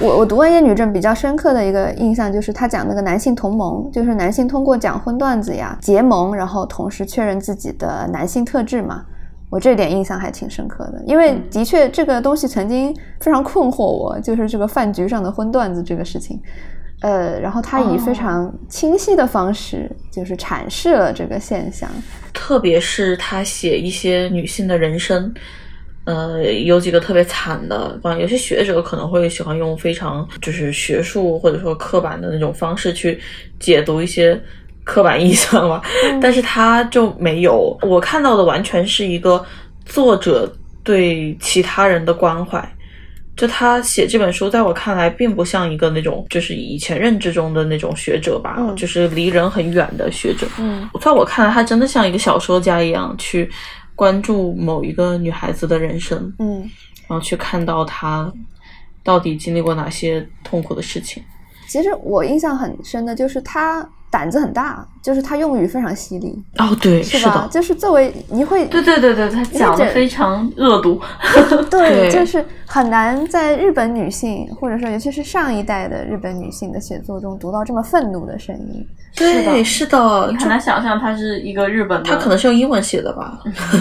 [0.04, 9.04] 我我读完厌女症比较深刻的一个印象就是他讲那个男性同盟，就是男性通过讲荤段子呀结盟，然后同时确认自己的男性特质嘛。
[9.50, 16.38] 我这点印象还挺深刻的，因为的确这个东西曾经非常困惑我，就是这个饭局上的荤段子这个事情，
[17.00, 21.88] 呃，然后他以非常清晰的方式就是阐释了这个现象，
[22.32, 25.32] 特别是他写一些女性的人生，
[26.04, 33.20] 呃，有几个特别惨的，有些学者可能会喜欢用非常就是学术或者说刻板的那种方式去
[33.58, 34.40] 解读一些。
[34.84, 35.82] 刻板印象吧，
[36.18, 37.78] 但是他就没有。
[37.82, 39.44] 我看到的完全是一个
[39.84, 40.50] 作者
[40.82, 42.58] 对其他人的关怀。
[43.38, 50.46] 就他写这本书，在我看来，并不像一个那种就是以前认知中的那种学者吧，就是离人很远的学者。
[50.58, 53.48] 嗯，在我看来，他真的像一个小说家一样，去
[53.94, 56.30] 关注某一个女孩子的人生。
[56.40, 56.68] 嗯，
[57.06, 58.30] 然后去看到她
[59.04, 61.22] 到底经历过哪些痛苦的事情。
[61.68, 63.88] 其实我印象很深的就是他。
[64.10, 67.46] 胆子很大，就是他用语非常犀利哦，对，是吧？
[67.52, 70.98] 就是作为你会，对对对对，他讲的非常恶毒，
[71.70, 78.86] 对， 就是很难在日本女性或者说尤其是上一代的日本女性的写作中读到这么愤怒的声音。
[79.14, 83.38] 对，是的，你很难想象他是一个日本，他可能是用英文写的吧？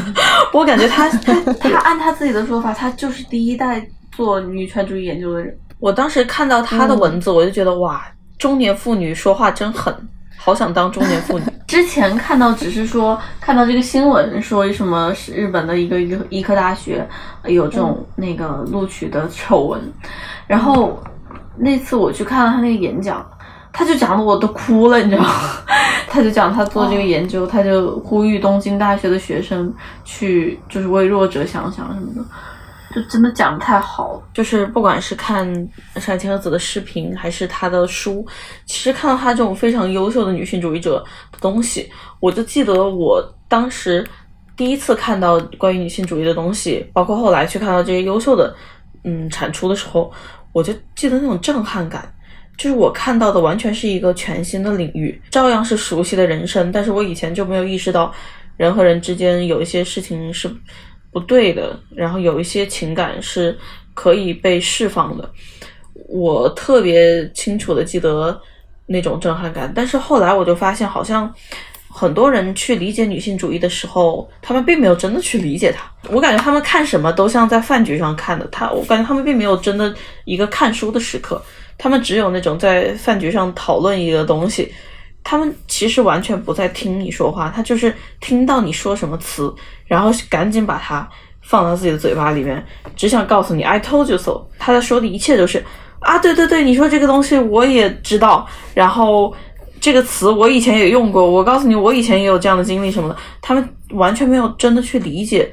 [0.51, 5.57] 我感觉他他他按他自己的说法，他就是第一代做女权主义研究的人。
[5.79, 8.05] 我当时看到他的文字，我就觉得哇，
[8.37, 9.93] 中年妇女说话真狠。
[10.39, 11.45] 好想当中年妇女。
[11.67, 17.05] 之前看到只是说看到这个新闻，说什么是日本的一个医医科大学
[17.45, 19.81] 有这种那个录取的丑闻，
[20.47, 20.97] 然后
[21.57, 23.25] 那次我去看了他那个演讲，
[23.73, 25.29] 他就讲的我都哭了，你知道吗？
[26.07, 29.73] 他就讲他做这个研究，他就呼吁东京大学的学生
[30.05, 32.21] 去就是为弱者想想什么的。
[32.95, 35.45] 就真的讲的太好了，就是不管是看
[35.97, 38.25] 山千鹤子的视频，还是他的书，
[38.65, 44.07] 其实看到他这种非常优秀的女性主义者的东西，我就记得我当时
[44.55, 48.55] 第一次看到关于女性主义的东西，包括后来去看到这些优秀的
[49.03, 50.09] 嗯产出的时候，
[50.53, 52.09] 我就记得那种震撼感，
[52.57, 58.13] 就是我看到的完全是一个全新的领域，照样是熟悉的人生，但是我以前就没有意识到
[58.55, 60.49] 人和人之间有一些事情是。
[61.11, 63.57] 不对的，然后有一些情感是
[63.93, 65.29] 可以被释放的，
[66.07, 68.39] 我特别清楚的记得
[68.85, 69.71] 那种震撼感。
[69.75, 71.33] 但是后来我就发现，好像
[71.89, 75.89] 很多人去理解女性主义的时候，他们并没有真的去理解它。
[76.09, 79.93] 我感觉他们看什么都像在饭局上看的，他我感觉他们并没有真的
[80.25, 81.41] 一个看书的时刻，
[81.77, 84.71] 他们只有那种在饭局上讨论一个东西。
[85.29, 89.53] 他们其实完全不在听你说话，他就是听到你说什么词，
[89.85, 91.05] 然后赶紧把它
[91.41, 94.47] 放到自己的嘴巴里面，只想告诉你 “I told you so”。
[94.57, 95.61] 他在说的一切都是
[95.99, 99.35] 啊，对对对，你说这个东西我也知道，然后
[99.81, 103.17] 这个词我以前也用过，我告诉你，我以前也有这样的经历什么的。
[103.41, 105.51] 他们完全没有真的去理解，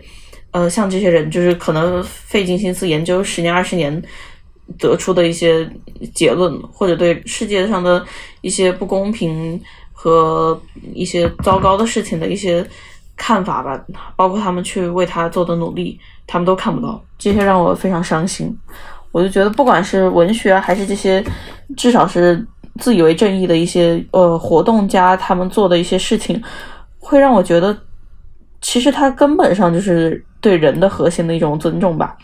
[0.52, 4.00] 呃，像这些人就是可能费尽心思研究十年二十年。
[4.78, 5.68] 得出的一些
[6.14, 8.04] 结论，或者对世界上的
[8.40, 9.60] 一些不公平
[9.92, 10.60] 和
[10.92, 12.66] 一些糟糕的事情的一些
[13.16, 13.78] 看法吧，
[14.16, 18.56] 包括他们去为他做的努力，他们都看不到，这些让我非常伤心。
[19.12, 21.24] 我就觉得，不管是文学还是这些，
[21.76, 22.44] 至少是
[22.80, 26.42] 自以为正义的一些呃活动家，他们做的一些事情，
[26.98, 27.78] 会让我觉得，
[28.60, 32.16] 其实他根本上就是对人的核心的一种尊重吧。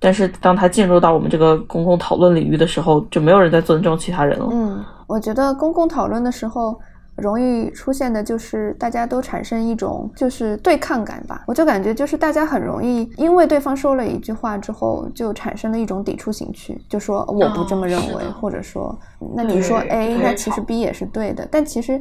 [0.00, 4.48] 但是当他进入到我们这个公共讨论领域的时候，就没有人在尊重其他人了。
[4.50, 6.80] 嗯，我觉得公共讨论的时候，
[7.16, 11.44] 容易出现的就是大家都产生一种就是对抗感吧。
[11.46, 18.98] 我就感觉就是大家很容易因为对方说了一句话之后，就产生了一种抵触情绪，就说我不这么认为，或者说
[19.36, 21.46] 那你说 A，那其实 B 也是对的。
[21.50, 22.00] 但其实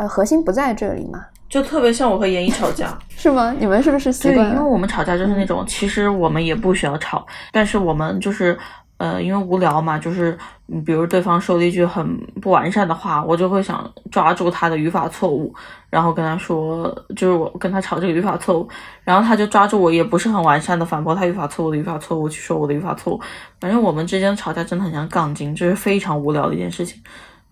[0.00, 1.24] 呃核心不在这里嘛。
[1.48, 3.52] 就特别像我和严一吵架， 是吗？
[3.58, 4.50] 你们是不是习惯？
[4.50, 8.56] 因为我们吵架就是那种，其实我们也不需要吵，但是我们就是
[8.98, 10.38] 呃，因为无聊嘛，就是
[10.86, 15.52] 比如对方说了一句很不完善的话，我就会想抓住他的语法错误，
[15.88, 16.86] 然后跟他说，
[17.16, 18.68] 就是我跟他吵这个语法错误，
[19.02, 23.20] 然后他就抓住我也不是很完善的反驳他语法错误的语法错误去说我的语法错误，
[23.60, 27.02] 反正我们之间吵架真的很像杠精，这是非常无聊的一件事情，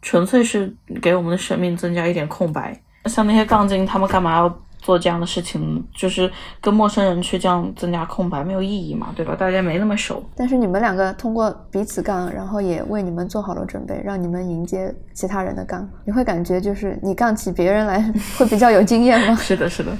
[0.03, 2.81] 纯粹是给我们的生命增加一点空白。
[3.07, 4.59] 像那些杠精，他们干嘛要？
[4.81, 6.31] 做这样的事情，就是
[6.61, 9.35] 跟陌生人去这样增加空白，没有意义嘛，对吧？
[9.35, 10.23] 大家没那么熟。
[10.37, 15.87] 但是你们两个通过彼此杠，然后也为你们做好了准备，让你们迎接其他人的杠。
[16.05, 18.01] 你会感觉就是你杠起别人来
[18.39, 19.35] 会比较有经验吗？
[19.43, 19.91] 是的，是的。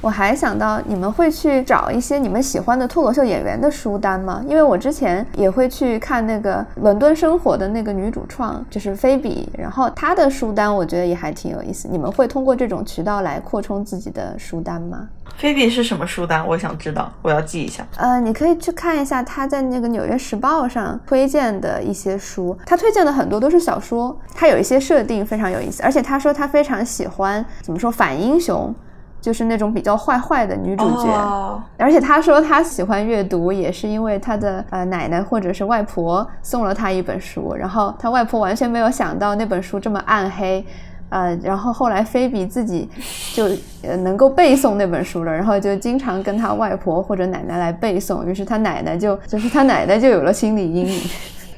[0.00, 4.40] 我还想到，你们会去找一些你们喜欢的脱口秀演员的书单吗？
[4.46, 11.88] 因为我之前也会去看那个《伦敦生活》的那个女主创，就是菲比，然后她的书单我觉得也还挺有意思。
[11.90, 15.08] 你们会通过这种渠道来扩充自己的书单吗？
[15.36, 16.46] 菲比是什么书单？
[16.46, 17.84] 我想知道，我要记一下。
[17.96, 28.72] 呃，你可以去看一下她在那个《纽约时报》上推荐的一些书，她推荐的很多都是小说，她有一些设定非常有意思，而且她说她非常喜欢怎么说反英雄。
[29.20, 40.64] 就是那种比较坏坏的女主角，而且她说她喜欢阅读，也是因为她的呃奶奶或者是外婆送了她一本书，然后她外婆完全没有想到那本书这么暗黑，
[41.10, 42.88] 呃，然后后来菲比自己
[43.34, 43.44] 就
[43.82, 51.00] 呃能够背诵那本书了，然后就经常跟她外婆或者奶奶来背诵，于是她奶奶就就是她奶奶就有了心理阴影。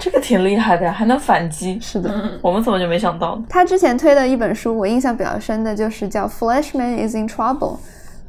[0.00, 1.78] 这个挺厉害的呀，还能反击。
[1.78, 2.10] 是的，
[2.40, 3.44] 我们怎么就没想到呢？
[3.48, 7.58] 他之前推的一本书，我印象比较深的就是叫《Flashman is in Trouble》，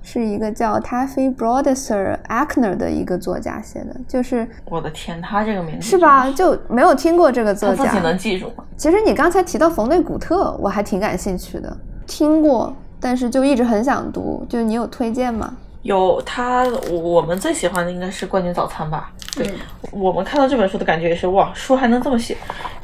[0.04, 3.96] 是一个叫 Taffy Brodesser Ackner 的一个作家写的。
[4.08, 6.30] 就是我的天，他这个名字是吧？
[6.32, 8.66] 就没有听过这个作家，自己能记住吗？
[8.76, 14.46] 其实你刚才提到冯内古特，我还挺感兴趣的，听过，但是就一直很想读。
[14.50, 15.54] 就你有推荐吗？
[15.84, 19.12] 有他，我们最喜欢的应该是《冠军早餐》吧？
[19.36, 19.50] 对，
[19.92, 22.36] 我们看到这本书的感觉也是哇，书还能这么写。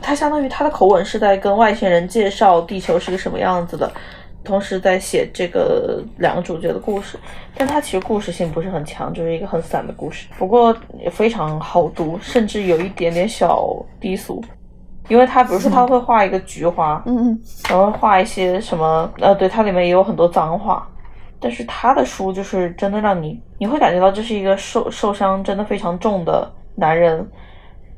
[0.01, 3.91] 他相当于他的口吻是在跟外星人介绍地球是个什么样子的，
[4.43, 7.19] 同时在写这个两个主角的故事。
[7.55, 10.27] 但他其实故事性不是很强，就是一个很散的故事。
[10.37, 14.41] 不过也非常好读，甚至有一点点小低俗，
[15.09, 20.87] 因为他比如说他会画一个菊花，嗯嗯，然后画一些什么，呃，对，它里面也有很多脏话。
[21.39, 27.27] 但是他的书就是真的让你，你会感觉到这是一个受受伤真的非常重的男人，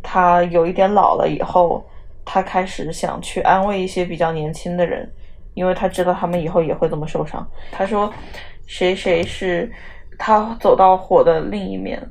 [0.03, 1.85] 他有一点老了以后，
[2.25, 5.09] 他开始想去安慰一些比较年轻的人，
[5.53, 7.45] 因为他知道他们以后也会这么受伤。
[7.71, 8.11] 他说，
[8.67, 9.71] 谁谁是
[10.17, 12.01] 他走到火的另一面，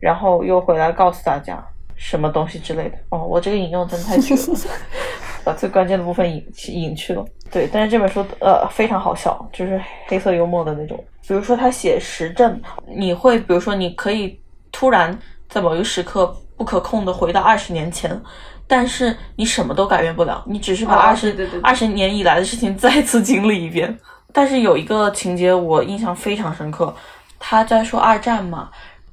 [0.00, 1.64] 然后又回来告诉大家
[1.96, 2.98] 什么东西之类的。
[3.08, 4.58] 哦，我这个引用真的太绝了。
[5.48, 11.02] 把最关键的部分隐隐去了，对，但是这本书呃非常好笑，就是黑色幽默的那种。
[11.26, 14.38] 比如说他写时政，你会比如说你可以
[14.70, 16.26] 突然在某一个时刻
[16.58, 18.20] 不可控的回到二十年前，
[18.66, 23.98] 但是你什么都改变不了，你只是把二十二十年以来的事情 再次经历一遍。
[24.30, 26.94] 但是有一个情节我印象非常深刻，
[27.38, 28.68] 他在说二战嘛，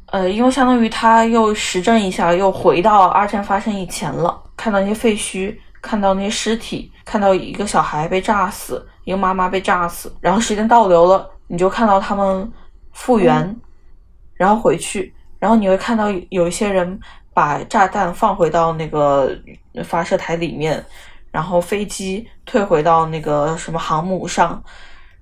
[0.08, 5.56] 呃，因为相当于他又时政一下，又回到二战发生以前了，看到一些废墟。
[5.86, 12.52] 看到那些尸体，看到一个小孩被炸死，一个妈妈被炸死，然后时间倒流了，你就看到他们
[12.92, 13.56] 复原，
[14.34, 17.00] 然后回去，然后你会看到有一些人
[17.36, 19.30] 把炸弹放回到那个
[19.84, 20.84] 发射台里面，
[21.32, 24.64] 然后飞机退回到那个什么航母上，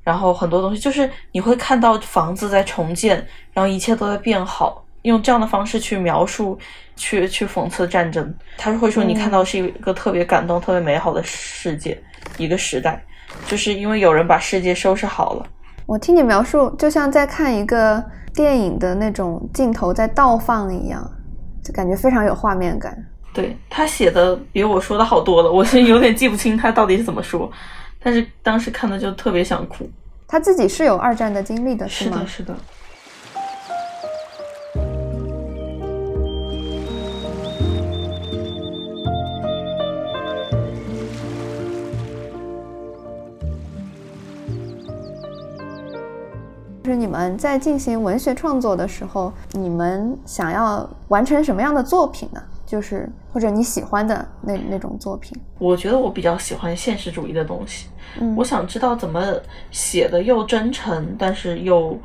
[0.02, 4.82] 然后很多东西就是你会看到房子在重建，然后一切都在变好。
[5.03, 6.57] 用这样的方式去描述，
[6.95, 12.01] 去去讽刺战争，他是会说你看到是一个特别感动、特别美好的世界，
[12.37, 13.01] 一个时代，
[13.47, 15.45] 就是因为有人把世界收拾好了。
[15.85, 21.05] 我听你描述，就像在看一个电影的那种镜头在倒放一样，
[21.63, 22.97] 就感觉非常有画面感。
[23.33, 27.51] 对他写的比我说的好多了，我是有点记不清他到底是怎么说，
[28.01, 29.89] 但是当时看的就特别想哭。
[30.27, 32.17] 他自己是有二战的经历的，是吗？
[32.19, 32.55] 是的，是的。
[46.84, 52.43] 就是你们在进行文学创作的时候，你们想要完成什么样的作品呢？
[52.65, 55.38] 就是或者你喜欢的那那种作品。
[55.59, 57.88] 我觉得我比较喜欢现实主义的东西。
[58.19, 59.23] 嗯，我想知道怎么
[59.71, 61.97] 写的又真诚，但是又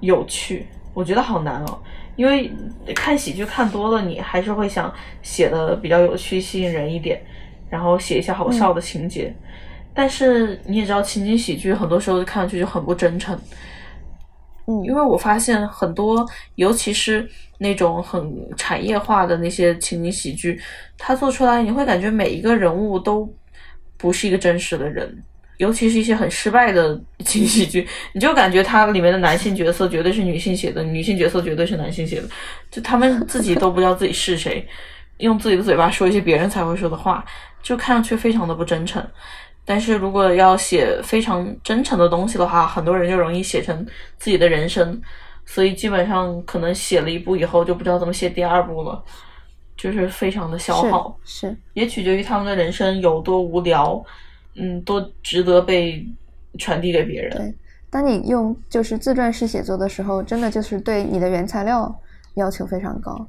[0.00, 0.66] 有趣。
[0.92, 1.78] 我觉得好难哦，
[2.16, 2.52] 因为
[2.92, 7.20] 看喜剧看多了，你还是会想写的比较有趣、吸引人一点，
[7.70, 9.32] 然后写一些好笑的情节。
[9.92, 13.38] 但是你也知道，情景喜剧很多时候看上去就很不真诚。
[14.66, 20.60] 嗯因为我发现很多，尤其是那种很产业化的那些情景喜剧，
[20.96, 23.30] 它做出来你会感觉每一个人物都
[23.96, 25.22] 不是一个真实的人，
[25.58, 32.28] 尤其是一些很失败的 情景喜剧，你就感觉它里面的男性角色绝对是女性写的，女性角色绝对是男性写的，
[32.70, 34.66] 就他们自己都不知道自己是谁，
[35.18, 37.24] 用自己的嘴巴说一些别人才会说的话，
[37.62, 39.06] 就看上去非常的不真诚。
[39.64, 43.84] 但是如果要写非常真诚的东西的话，很多人就容易写成
[44.18, 45.00] 自己的人生，
[45.46, 49.02] 所以基本上可能写了一部以后就不知道怎么写第二部了，
[49.76, 54.04] 就是非常的消耗，是是，也取决于他们的人生有多无聊，
[54.54, 56.06] 嗯，多值得被
[56.58, 57.36] 传递给别人。
[57.36, 57.54] 对。
[57.90, 61.94] 当你用就是自传式写作的时候，真的就是对你的原材料
[62.34, 63.24] 要求非常高。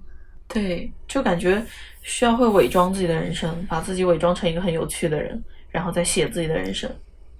[0.47, 1.63] 对，就感觉
[2.01, 5.39] 需要会伪装自己的人生，把自己伪装成一个很有趣的人，
[5.75, 6.89] 然后再写自己的人生。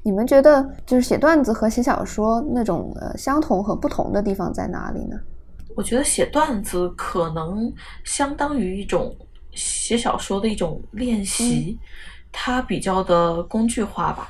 [0.03, 5.17] 你们觉得就是写段子和写小说那种呃相同和不同的地方在哪里呢？
[5.75, 7.73] 我觉得写段子可能
[8.03, 9.15] 相当于一种
[9.53, 11.79] 写小说的一种练习，
[12.29, 14.29] 它比较的工具化吧，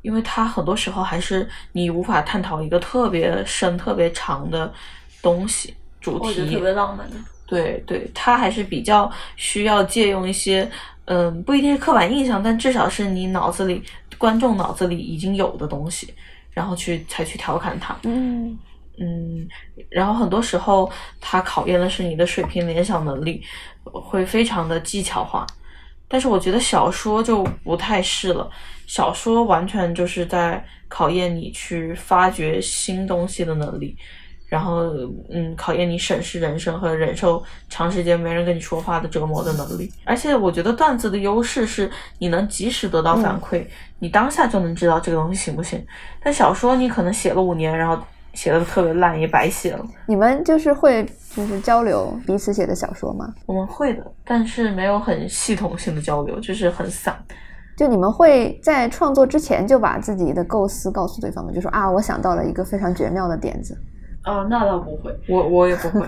[0.00, 4.72] 因为它很多时候还是你无法探讨一个特别深、特别长的
[5.20, 6.54] 东西主题。
[6.54, 7.16] 特别浪漫的。
[7.52, 10.66] 对对，他还是比较需要借用一些，
[11.04, 13.82] 嗯，不一定是刻板印象，但至少是你脑子里
[14.16, 16.14] 观众脑子里已经有的东西，
[16.50, 17.94] 然后去才去调侃他。
[18.04, 18.58] 嗯
[18.98, 19.46] 嗯，
[19.90, 20.90] 然后很多时候
[21.20, 23.42] 它考验的是你的水平联想能力，
[23.84, 25.46] 会非常的技巧化。
[26.08, 28.50] 但是我觉得小说就不太是了，
[28.86, 33.94] 小说完全就是在考验你去发掘新东西的能力，
[34.52, 34.82] 然后
[35.30, 39.90] 嗯，考验你审视人生和忍受长时间没人跟你说话的折磨的能力。
[40.04, 43.64] 而且我觉得段子的优势是你能及时得到反馈，
[43.98, 45.82] 你当下就能知道这个东西行不行。
[46.22, 49.82] 但小说你可能写了五年，然后写的特别烂，也白写了。
[50.06, 51.02] 你们就是会
[51.34, 53.32] 就是交流彼此写的小说吗？
[53.46, 57.16] 我们会的，但是没有很系统性的交流，就是很散。
[57.74, 61.50] 就你们会在创作之前就把自己的构思告诉对方吗？
[61.50, 63.74] 就说啊，我想到了一个非常绝妙的点子，
[64.24, 65.12] 哦，那倒不会。
[65.28, 66.06] 我我也不会，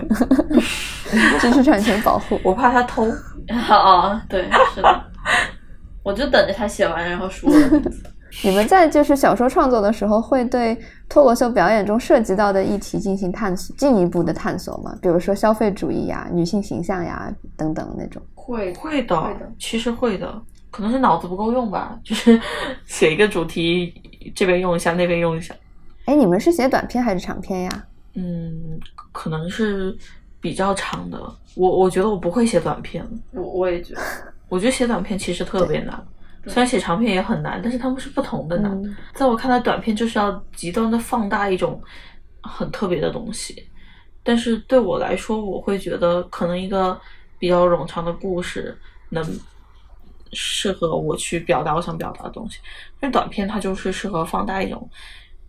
[1.39, 2.39] 知识产权保护。
[2.43, 3.05] 我怕他偷。
[3.69, 5.03] 哦，对，是的。
[6.01, 8.03] 我就等着他写完，然后说我的名字。
[8.43, 14.93] 你们在就是小说创作的时候，会对脱口秀表演中涉及到的议题进行探索，进一步的探索吗？
[15.01, 18.21] 比如说消费主义呀、女性形象呀等等那种。
[18.33, 22.39] 会会的，会的其实会的，可能是脑子不够用吧，就是
[22.85, 23.93] 写一个主题，
[24.35, 25.55] 这边用一下，那边用一下。
[26.05, 27.85] 哎，你们是写短篇还是长篇呀？
[28.15, 28.79] 嗯，
[29.11, 29.95] 可能是
[30.41, 31.19] 比较长的。
[31.55, 34.01] 我我觉得我不会写短篇，我我也觉得，
[34.49, 36.07] 我觉得写短篇其实特别难。
[36.47, 38.71] 虽然写长篇也很难，但是他们是不同的难。
[38.83, 41.81] 嗯在我看来，短篇就是要极端的放大一种
[42.43, 43.67] 很特别的东西。
[44.21, 46.99] 但是对我来说，我会觉得可能一个
[47.39, 48.77] 比较冗长的故事
[49.09, 49.23] 能
[50.33, 52.59] 适合我去表达我想表达的东西。
[52.99, 54.87] 但短篇它就是适合放大一种，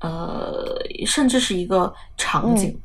[0.07, 0.77] 呃，
[1.07, 2.79] 甚至是一个场景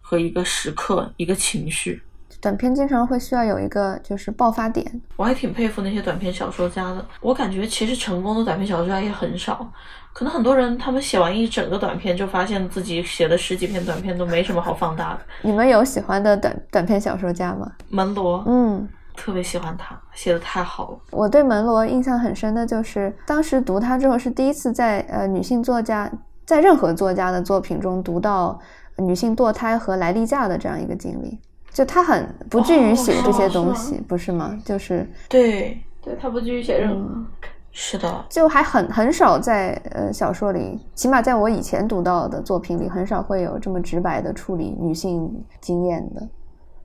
[0.00, 2.02] 和一个时刻、一个情绪。
[2.40, 5.00] 短片经常会需要有一个就是爆发点。
[5.16, 7.04] 我还挺佩服那些短篇小说家的。
[7.20, 9.70] 我感觉其实成功的短篇小说家也很少，
[10.14, 15.20] 可能很多人他们写完一整个短片，就发现自己写的十几篇短片都没什么好放大的。
[15.42, 17.70] 你们有喜欢的短短篇小说家吗？
[17.90, 20.98] 门罗，嗯，特别喜欢他，写的太好了。
[21.10, 26.10] 我对门罗印象很深的就是，当时读他之后是第一次在呃女性作家
[26.50, 28.58] 在任何作家的作品中读到
[28.96, 31.38] 女性堕胎和来例假的这样一个经历。
[31.70, 34.58] 就他很不至于写这些东西，不是吗？
[34.64, 37.08] 就是对，对他不至于写任何。
[37.70, 46.28] 是的，就还很很少在呃小说里，起码在我以前读到的作品里，很少会有这么直白的处理女性经验的。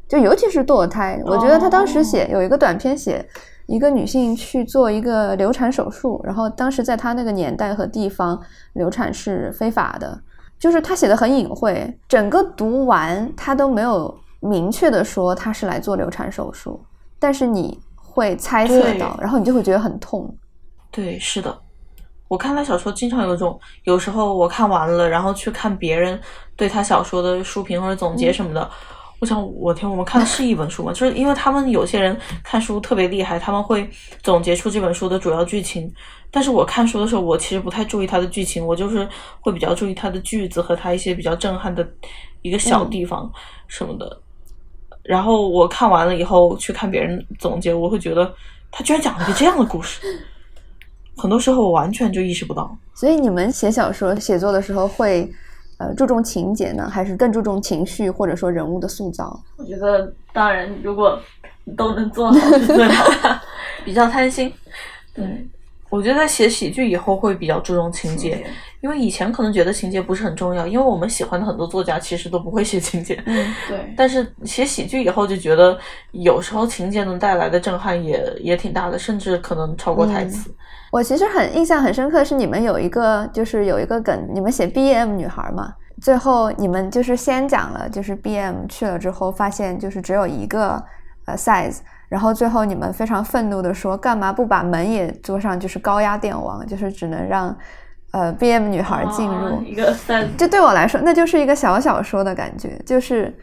[0.07, 3.28] 就尤其是堕胎，我觉得他当时写有一个短篇写
[3.68, 8.39] 一个女性去做一个流产手术，然后当时在她那个年代和地方，
[8.74, 10.20] 流产是非法的，
[10.59, 16.80] 就是他写的很隐晦，整个读完他都没有明确的说他是来做流产手术，
[17.20, 20.34] 但是你会猜测到，然后你就会觉得很痛。
[20.91, 21.55] 对，是的。
[22.28, 26.20] 我看他小说经常有种，有时候我看完了，然后去看别人
[26.55, 28.70] 对他小说的书评或者总结什么的。
[29.20, 30.91] 我想，我天，我们看的是一本书吗？
[30.91, 33.89] 就是因为他们有些人看书特别厉害，他们会
[34.22, 35.91] 总结出这本书的主要剧情。
[36.30, 39.07] 但是我看书的时候，我其实不太注意它的剧情，我就是
[39.39, 41.88] 会比较注意它的句子和它一些比较震撼的
[42.41, 43.32] 一个小地方
[43.68, 44.20] 什么的。
[45.01, 48.34] 然后我看完了以后去看别人总结，我会觉得
[48.70, 50.01] 他居然讲了一个这样的故事。
[51.16, 52.78] 很多时候我完全就意识不到。
[52.93, 55.32] 所以你们写小说写作的时候会
[55.78, 59.39] 呃注重情节呢，还是更注重情绪或者说人物的塑造？
[59.57, 61.19] 我觉得当然，如果
[61.76, 63.41] 都能做好是最好的。
[63.84, 64.51] 比较贪心。
[65.13, 65.47] 对，
[65.89, 68.45] 我觉得在写喜剧以后会比较注重情节，
[68.86, 73.19] 因为以前可能觉得情节不是很重要，因为我们喜欢的很多作家其实都不会写情节。
[73.25, 75.75] 嗯，对， 但是写喜剧以后就觉得，
[76.11, 80.53] 有时候情节能带来的震撼也也挺大的，甚至可能超过台词。
[80.91, 90.79] 我其实很印象很深刻是你们有一个就是有一个梗，你们写 B M 女孩嘛，最后你们就是先讲了，就是 B M 去了之后发现就是只有一个
[91.25, 91.79] 呃 size。
[92.07, 97.53] 然后最后你们非常愤怒的说，干嘛不把门也做上就是高压电网，就是只能让
[98.16, 99.61] 呃 B M 女孩进入。
[99.61, 103.38] 一个三，这对我来说那就是一个小小说的感觉，就是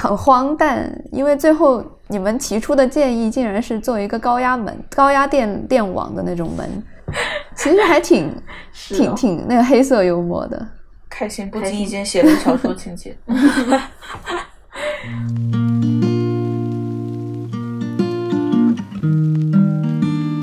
[0.00, 6.68] 很荒诞，因为最后你们提出的建议竟然是做一个高压门、高压电电网的那种门，
[7.54, 8.34] 其实还挺
[8.74, 10.66] 挺挺那个黑色幽默的，
[11.08, 13.16] 开心不经意间写了小说情节。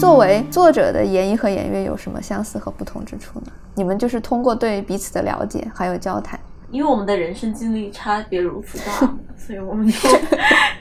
[0.06, 3.47] 作为作者的严一和严月有什么相似和不同之处呢？
[3.74, 6.39] 你们就是通过对彼此的了解还有交谈，
[6.70, 9.97] 因为我们的人生经历差别如此大， 所以我们就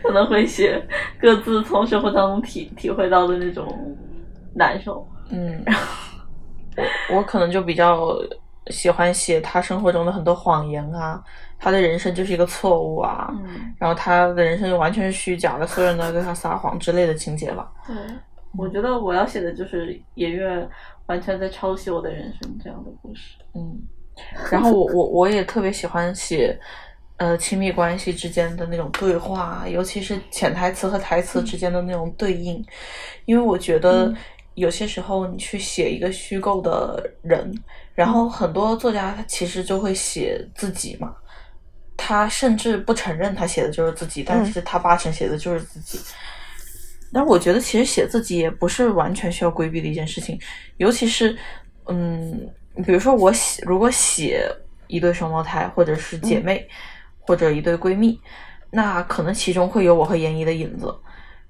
[0.03, 0.87] 可能会写
[1.18, 3.66] 各自从生活当中体体会到的那种
[4.55, 5.09] 难受。
[5.31, 5.64] 嗯，
[7.11, 8.14] 我我可能就比较
[8.66, 11.18] 喜欢写他生活中的很多谎言啊，
[11.59, 17.66] 他的人生就是一个错误啊，嗯，然后他的人生就完全是虚假的，所有人都在对他撒谎之类的情节吧。
[17.87, 17.97] 对。
[18.57, 20.69] 我觉得我要写的就是演月
[21.07, 23.37] 完全在抄袭我的人生这样的故事。
[23.55, 23.81] 嗯，
[24.51, 26.59] 然后我我我也特别喜欢写，
[27.17, 32.65] 呃，亲密关系之间的那种对话，尤其是潜台词和台词之间的那种对应，
[33.25, 34.13] 因为我觉得
[34.55, 37.53] 有些时候你去写一个虚构的人，
[37.95, 41.15] 然后很多作家他其实就会写自己嘛，
[41.97, 45.99] 他甚至不承认他写的就是自己，但是他八成写的就是自己。
[47.15, 50.37] 但是我觉得，其实写自己也不是完全需要规避的一件事情，
[50.79, 51.39] 尤其是，
[51.87, 52.51] 嗯，
[52.85, 54.45] 比如说我写，如果写
[54.89, 56.69] 一对双胞胎，或者是姐妹，
[57.21, 58.21] 或者一对闺蜜，
[58.69, 60.93] 那可能其中会有我和严怡的影子。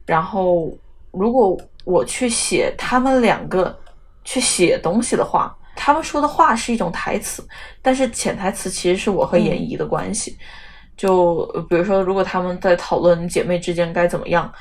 [0.04, 0.70] 然后，
[1.12, 3.74] 如果我去写他们两个
[4.22, 7.42] 去写东西的话，他们说的话是一种台词，
[7.80, 10.36] 但是潜台词其实是我和严怡的关系。
[10.94, 14.52] 就比如说，如果他们在讨论姐妹之间该怎么样。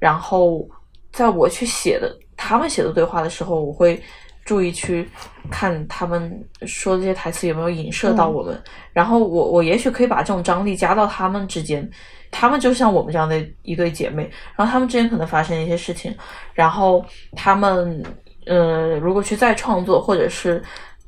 [0.00, 0.68] 然后，
[1.12, 4.02] 在我去写的他们写的对话的时候，我会
[4.44, 5.08] 注意去
[5.50, 8.60] 看他们说的这些台词有没有影射到我们。
[8.92, 11.88] 然后我我也许可以把这种张力加到他们之间，
[12.30, 16.16] 他们就像我们这样的一对姐妹，然后他们之间可能发生一些事情，
[16.54, 17.04] 然后
[17.36, 18.02] 他们
[18.46, 20.62] 呃如果去再创作，或者是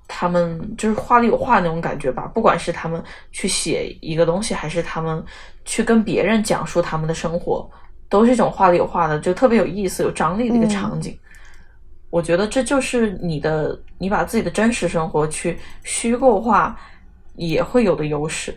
[0.07, 5.25] 他们就是话里有话那种感觉吧，不管是他们去写一个东西，还是他们
[5.65, 7.69] 去跟别人讲述他们的生活。
[8.13, 11.19] 都是一种话里有话的，就特别有意思、有张力的一个场景。
[12.11, 16.79] 我觉得这就是你的，你把自己的真实生活去虚构化，
[17.37, 18.55] 也会有的优势。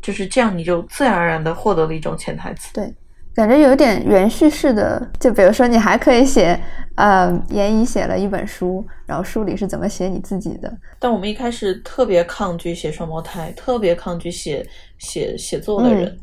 [0.00, 2.72] 就是这样，你就自然而然的获得了一种潜台词。
[2.72, 2.94] 对，
[3.34, 5.10] 感觉有点原叙事的。
[5.18, 6.56] 就比如说，你还可以写，
[6.94, 10.72] 呃，严怡写了一本书，然后书里是怎么写你自己的。
[11.00, 14.64] 但我们一开始特别抗拒写双胞胎，特别抗拒写
[14.98, 16.16] 写写作的人，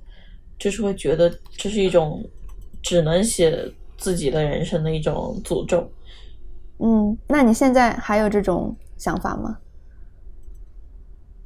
[0.58, 2.24] 就是会觉得这是一种。
[2.82, 5.90] 只能写自己的人生的一种诅咒。
[6.80, 9.58] 嗯，那你现在还有这种想法吗？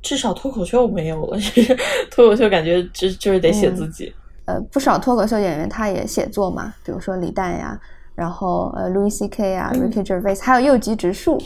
[0.01, 1.37] 至少脱口秀没有了。
[2.11, 4.13] 脱口秀感觉就就是得写自己。
[4.45, 7.79] 呃，不少脱口秀演员他也写作嘛，比如说李诞呀，
[8.13, 9.55] 然后呃，Louis C.K.
[9.55, 11.41] 啊，Ricky Gervais，还有右吉直树，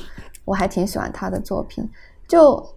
[0.46, 1.90] 我还挺喜欢他的作品。
[2.28, 2.76] 就。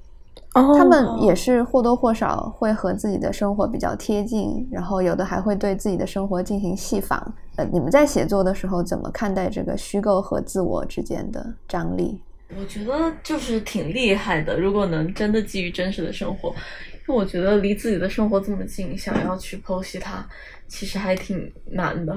[0.54, 7.34] 他们也是或多或少会和自己的生活比较贴近，然后有的还会对自己的生活进行细访。
[7.56, 12.20] 呃，你们在写作的时候怎么看待这个虚构和自我之间的张力？
[12.58, 20.26] 我觉得就是挺厉害的，如果能真的基于真实的生活，因为我觉得离自己的生活这么近，想要去剖析它，
[20.68, 22.16] 其实还挺难的。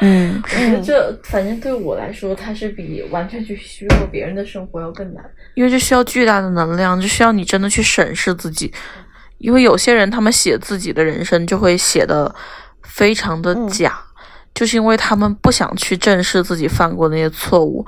[0.00, 8.72] 嗯， 我觉得这反正对我来说，它是比完全去虚构别人的生活要更难，因为这需要巨大的能量，就需要你真的去审视自己。
[9.38, 12.34] 因为有些人他们写自己的人生就会写的
[12.82, 13.98] 非常的假，
[14.54, 17.84] 就是因为他们不想去正视自己犯过那些错误，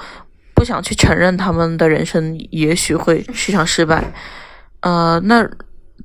[0.54, 4.12] 不想去承认他们的人生也许会是场失败。
[4.80, 5.48] 呃，那。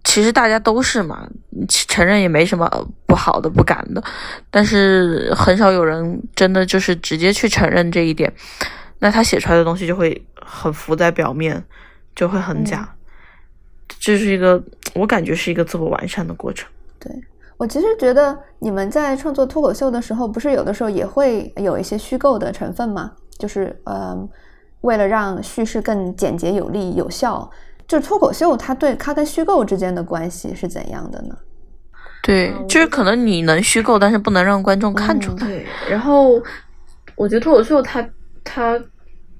[0.04, 1.28] 其实大家都是嘛，
[1.68, 2.70] 承认也没什么
[3.06, 4.04] 不好的、不敢的，
[4.50, 8.32] 但是很少有人真的就是直接去承认这一点，
[9.00, 11.64] 那他写出来的东西就会很浮在表面，
[12.16, 12.96] 就会很假，
[14.00, 14.62] 这是一个
[14.96, 16.70] 我感觉是一个自我完善的过程。
[17.00, 17.12] 对。
[17.56, 23.12] 我其实觉得你们在创作脱口秀的时候，不是有的时候也会有一些虚构的成分吗？
[23.38, 24.18] 就是呃，
[24.82, 27.50] 为了让叙事更简洁、有力、有效，
[27.88, 31.38] 就是脱口秀它对它跟虚构之间的关系是怎样的呢？
[32.22, 35.46] 对，就是可能你能虚构，但是不能让观众看出来。
[35.46, 36.42] 对，然后
[37.16, 38.10] 我觉得脱口秀它
[38.46, 38.82] 它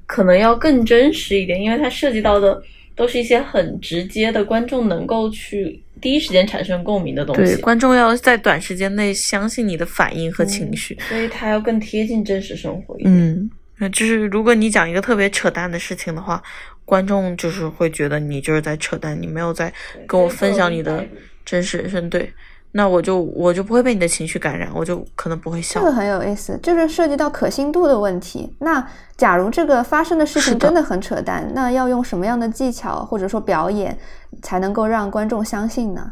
[0.06, 2.62] 可能要更真实一点，因为它涉及到的
[2.94, 10.98] 都是一些很直接的，观众能够去第一时间产生共鸣的东对，西，观众要在短时间内相信你的反应和情绪。
[11.08, 13.50] 所以它要更贴近真实生活一点。
[13.80, 16.44] 嗯，就是如果你讲一个特别扯淡的事情的话，
[16.86, 19.74] 观众就是会觉得你就是在扯淡，你没有在
[20.08, 21.06] 跟我分享你的
[21.46, 22.10] 真实人生。
[22.10, 22.32] 对，
[22.72, 25.86] 那我就我就不会被你的情绪感染，我就可能不会笑这。
[25.86, 28.54] 个很有意思，就是涉及到可信度的问题。
[28.60, 33.98] 那假如这个发生的事情真的很扯淡，那要用什么样的技巧或者说表演
[34.42, 36.12] 才能够让观众相信呢？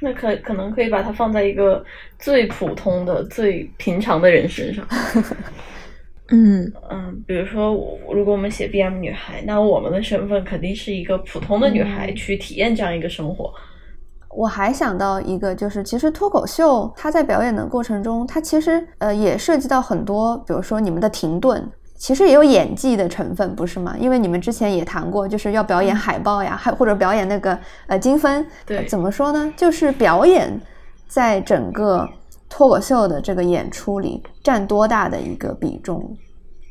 [0.00, 1.84] 那可可能可以把它放在一个
[2.18, 4.86] 最普通的、最平常的人身上。
[6.30, 13.50] 嗯，嗯，比如说，我如果我们写 BM 女孩，那我们的身份肯定是一个普通的女孩，嗯去体验这样一个生活。
[14.28, 21.66] 我还想到一个，就是其实脱口秀它在表演的过程中，它其实呃也涉及到很多，比如说你们的停顿，
[21.96, 23.96] 其实也有演技的成分，不是吗？
[23.98, 29.50] 因为你们之前也谈过，就是要表演海报呀，还或者表演那个呃金分，对呃怎么说呢？
[29.56, 30.60] 就是表演
[31.08, 32.06] 在整个
[32.48, 36.16] 脱口秀的这个演出里占多大的一个比重，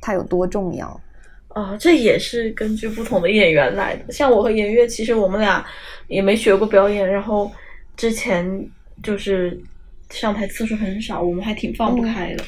[0.02, 1.00] 它有多重要？
[1.50, 4.14] 啊、这也是根据不同的演员来的。
[4.14, 5.66] 像我和颜悦，其实我们俩
[6.08, 7.52] 也没学过表演，然后
[7.96, 8.46] 之前
[9.02, 9.60] 就是
[10.12, 12.44] 上台次数很少，我们还挺放不开的，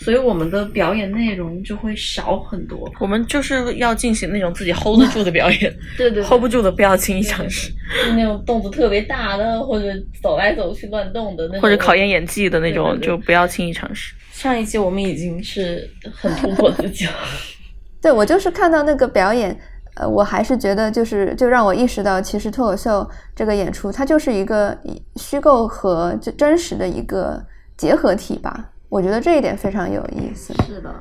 [0.00, 2.90] 所以我们的表演内容就会少很多。
[2.98, 7.70] 我们就是要进行那种自己 hold 得住的表演 对对，hold 不住的不要轻易尝试，
[8.04, 9.86] 就那种动作特别大的，或者
[10.22, 14.14] 走来走去乱动的那种，或者考验演技的那种对对对就不要轻易尝试。
[14.32, 17.12] 上一期我们已经是很突破自己了。
[18.00, 19.54] 对我就是看到那个表演，
[19.96, 24.74] 呃，我还是觉得就是就让我意识到，其实脱口秀这个演出它就是一个
[25.16, 27.44] 虚构和真真实的一个
[27.76, 28.69] 结合体吧。
[28.90, 30.52] 我觉得这一点非常有意思。
[30.66, 30.92] 是的，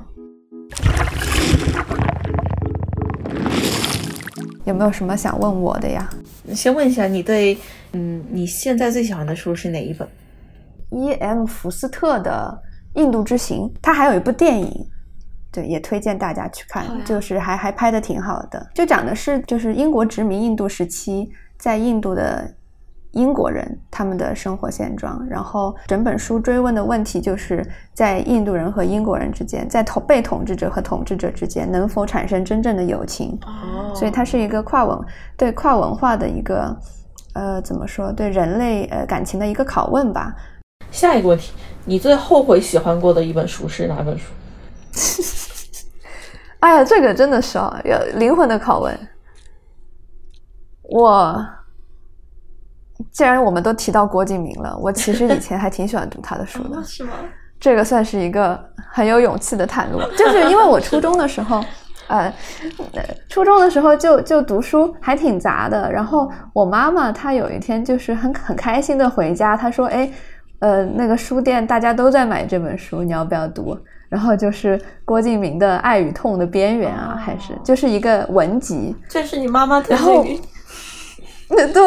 [4.63, 6.07] 有没有什么想问我的呀
[6.53, 7.57] 先问一下，你对
[7.93, 10.07] 嗯你现在最喜欢的书是哪一本
[10.91, 11.45] ？？E.M.
[11.47, 12.61] 福斯特的
[13.01, 14.87] 《印度之行》，它还有一部电影。
[15.51, 21.27] 对，也推荐大家去看，就是还还拍的挺好的，就讲的是就是英国殖民印度时期，
[21.57, 22.53] 在印度的
[23.11, 34.99] 英国人他们的生活现状，然后整本书追问的问题就是在印度人和英国人之间，在统被统治者和统治者之间能否产生真正的友情，哦所以它是一个跨文
[35.35, 36.77] 对跨文化的一个
[37.33, 40.35] 呃怎么说对人类呃感情的一个拷问吧。
[40.91, 41.53] 下一个问题，
[41.85, 44.25] 你最后悔喜欢过的一本书是哪本书？
[46.59, 48.95] 哎呀，这个真的是啊，有灵魂的拷问。
[50.83, 51.45] 我
[53.11, 56.83] 既然我们都提到郭敬明了， 我其实以前还挺喜欢读他的书的。
[56.83, 57.11] 是吗？
[57.59, 58.57] 这个算是一个
[58.91, 61.63] 很有勇气的袒露， 就是因为我初中的时候，
[62.07, 62.33] 呃，
[62.93, 65.91] 呃初中的时候就就读书还挺杂的。
[65.91, 70.09] 然后我妈妈她有一天就是很很开心的回家，她说：“哎，
[70.59, 73.77] 呃，那个书店大家都在买这本书，你要不要读？”
[74.07, 80.41] 然后就是郭敬明的《爱与痛的边缘》啊，还是就是一个文集，这是你妈妈推然后荐给
[81.73, 81.81] 对，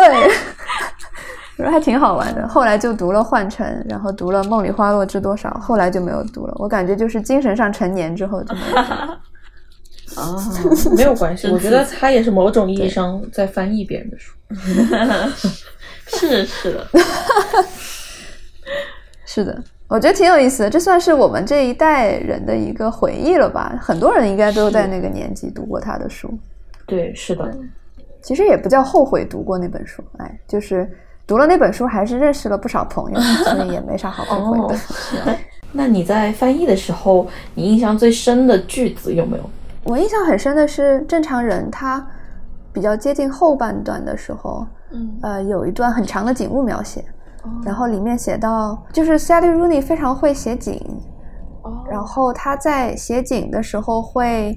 [1.58, 2.46] 我 说还挺好玩的。
[2.48, 6.54] 后来就读了《幻城》，然后读了《梦里花落知多少》，后来就没有读了。
[6.58, 9.20] 我感觉就是精神上成年之后就没有读了。
[10.14, 10.36] 啊，
[10.94, 14.34] 没有关系， 我觉得他也是某种意义上在翻译别人的书。
[16.06, 16.86] 是是的，
[19.24, 23.74] 是的，我觉得挺有意思的，这算是我们这一代人的一个回忆了吧？
[23.80, 26.36] 很多人应该都在那个年纪读过他的书。
[26.84, 27.50] 对，是的，
[28.22, 30.90] 其实也不叫后悔读过那本书，哎，就是
[31.26, 34.74] 读了那本书，还是认识了不少朋友，所以也没啥好后悔的。
[34.74, 35.36] 哦
[35.74, 39.44] 那你在翻译的时候，你印象最深的句子有没有？
[39.84, 42.06] 我印象很深的是，正常人他
[42.74, 47.02] 比较接近后半段的时候，嗯，呃，有一段很长的景物描写，
[47.64, 50.78] 然后里面写到，就是 Sally Rooney 非常会写景，
[51.62, 54.54] 哦然后他在写景的时候会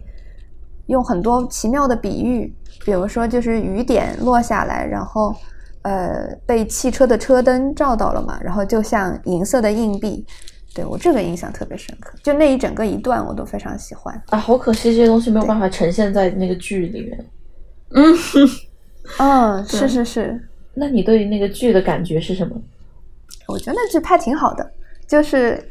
[0.88, 2.53] 用很多奇妙的比喻，
[2.86, 5.36] 比如说就是雨点落下来，然后
[5.83, 10.25] 呃被汽车的车灯照到了嘛，然后就像银色的硬币。
[10.73, 14.13] 对我这个印象特别深刻，就那一整个一段我都非常喜欢。
[14.27, 17.25] 啊，好可惜，这些东西没有办法呈现在那个剧里面。
[17.91, 18.13] 嗯，
[19.19, 22.61] 嗯，是是是，那你对那个剧的感觉是什么？
[23.47, 24.69] 我觉得那剧拍挺好的，
[25.07, 25.65] 就是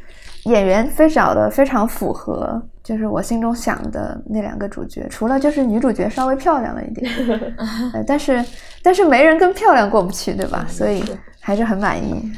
[0.45, 7.11] 演员非找的非常符合，就是我心中想的那两个主角，除了就是女主角稍微漂亮了一点，
[7.93, 8.45] 呃但是
[8.83, 10.65] 但是没人跟漂亮过不去，对吧？
[10.69, 11.03] 所以
[11.39, 12.31] 还是很满意。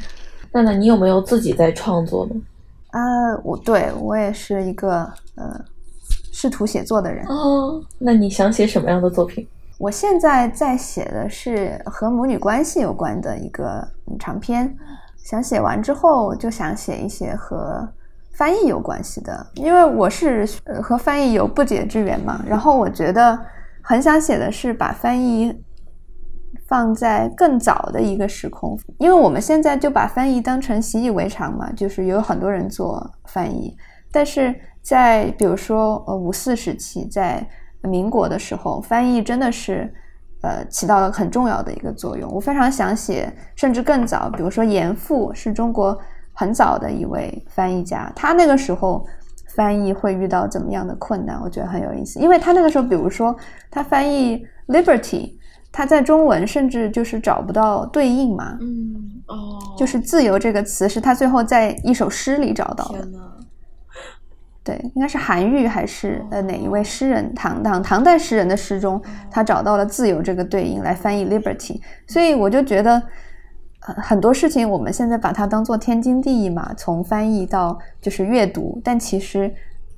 [0.52, 2.34] 娜娜，你有没有自己在创作呢？
[2.90, 3.00] 啊、
[3.44, 5.60] 我对我也是一个呃
[6.32, 7.26] 试图写作的人。
[7.26, 9.46] 哦，那你想写什么样的作品？
[9.76, 14.74] 我现在在写的是和母女关系有关的一个嗯长篇，
[15.22, 17.86] 想写完之后就想写一些和
[18.38, 20.48] 翻译有关系的，因为我是
[20.80, 22.40] 和翻译有不解之缘嘛。
[22.46, 23.36] 然后我觉得
[23.82, 25.52] 很想写的是把翻译
[26.68, 33.76] 放在更早的一个时空，因为我们现在就把翻译当成习以为常嘛，就是有很多人做翻译，
[34.12, 37.44] 但是在比如说呃五四时期，在
[37.82, 39.92] 民国的时候，翻译真的是
[40.42, 42.30] 呃起到了很重要的一个作用。
[42.32, 45.98] 我非常想写，甚至更早，比如说严复是中国
[46.38, 49.04] 很早的一位翻译家，他那个时候
[49.56, 53.34] 翻译会遇到怎么样的困难，我觉得很有意思，因为他那个时候，比如说
[53.70, 55.36] 他翻译 liberty。
[55.70, 63.06] 他在中文甚至就是找不到对应嘛，嗯，哦，就是“自由”这个词是他最后在一首诗里找到的。
[64.64, 67.32] 对，应该是韩愈还是呃哪一位诗人？
[67.34, 71.78] 唐唐唐代诗人的诗中，他找到了“自由”这个对应来翻译 “liberty”，
[72.08, 73.00] 所以我就觉得，
[73.88, 79.50] 呃，很多事情我们现在把它当做天经地义嘛，从翻译到就是阅读，但其实，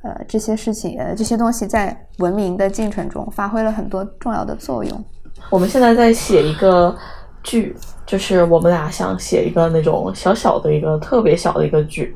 [0.03, 5.05] 呃，这些事情呃这些东西在文明的进程中发挥了很多重要的作用。
[5.51, 6.97] 我们现在在写一个
[7.43, 7.75] 剧，
[8.07, 12.15] 就是我们俩想写一个那种小小的一个特别小的一个剧，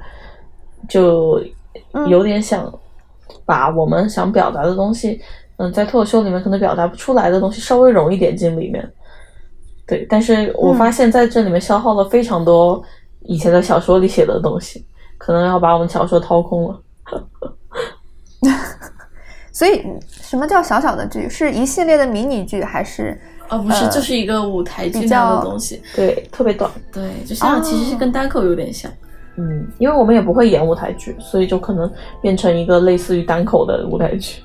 [0.89, 1.43] 就
[2.09, 2.73] 有点想
[3.45, 5.21] 把我们想表达的东西，
[5.57, 8.89] 嗯，在脱口秀里面可能表达不出来的东西，稍微融一点进里面。
[9.87, 12.83] 对，但是我发现在这里面消耗了非常多
[13.23, 14.85] 以前在小说里写的东西，
[15.19, 16.81] 可能要把我们小说掏空了。
[19.53, 21.29] 所以，什么叫小小的剧？
[21.29, 23.17] 是一系列的迷你剧，还是
[23.49, 25.81] 哦，不是，呃就是一个舞台剧比那样较的东西。
[25.95, 26.69] 对，特别短。
[26.93, 28.91] 对，就像其实是跟单口有点像。
[29.37, 34.43] 嗯，因为我们也不会演舞台剧，所以就可能变成一个类似于单口的舞台剧。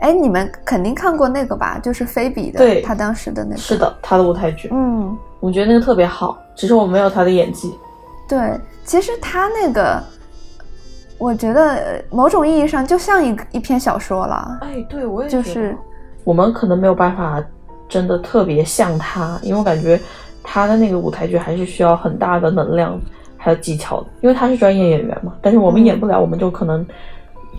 [0.00, 1.78] 哎，你们肯定看过那个吧？
[1.82, 3.56] 就是菲比的，对他当时的那个。
[3.56, 7.74] 是，的，他的舞台剧，嗯，我觉得那个特别好，只是我没有他的演技。
[8.28, 10.02] 对，其实他那个，
[11.18, 15.76] 我觉得呃某种意义上就像一一篇小说了，哎，对我也就是
[16.24, 17.42] 我们可能没有办法
[17.88, 19.98] 真的特别像他，因为我感觉
[20.42, 23.00] 他的那个舞台剧还是需要很大的能量
[23.36, 25.32] 还有技巧的，因为他是专业演员嘛。
[25.40, 26.84] 但是我们嗯演不了，我们就可能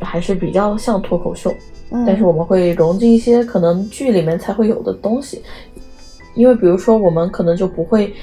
[0.02, 1.54] 还是比较像脱口秀，
[1.92, 5.42] 嗯，但是我们会融进一些可能剧里面才会有的东西。
[6.36, 8.14] 因为比如说，我们可能就不会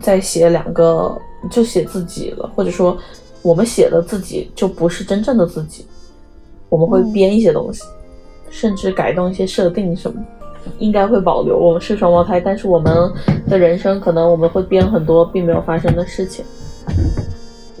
[0.00, 1.18] 再写两个
[1.50, 2.96] 就写自己了，或者说
[3.40, 5.86] 我们写的自己就不是真正的自己，
[6.68, 7.82] 我们会嗯编一些东西，
[8.50, 10.22] 甚至改动一些设定什么。
[10.78, 12.94] 应该会保留我们是双胞胎，但是我们
[13.48, 16.44] 的人生可能我们会编很多并没有发生的事情，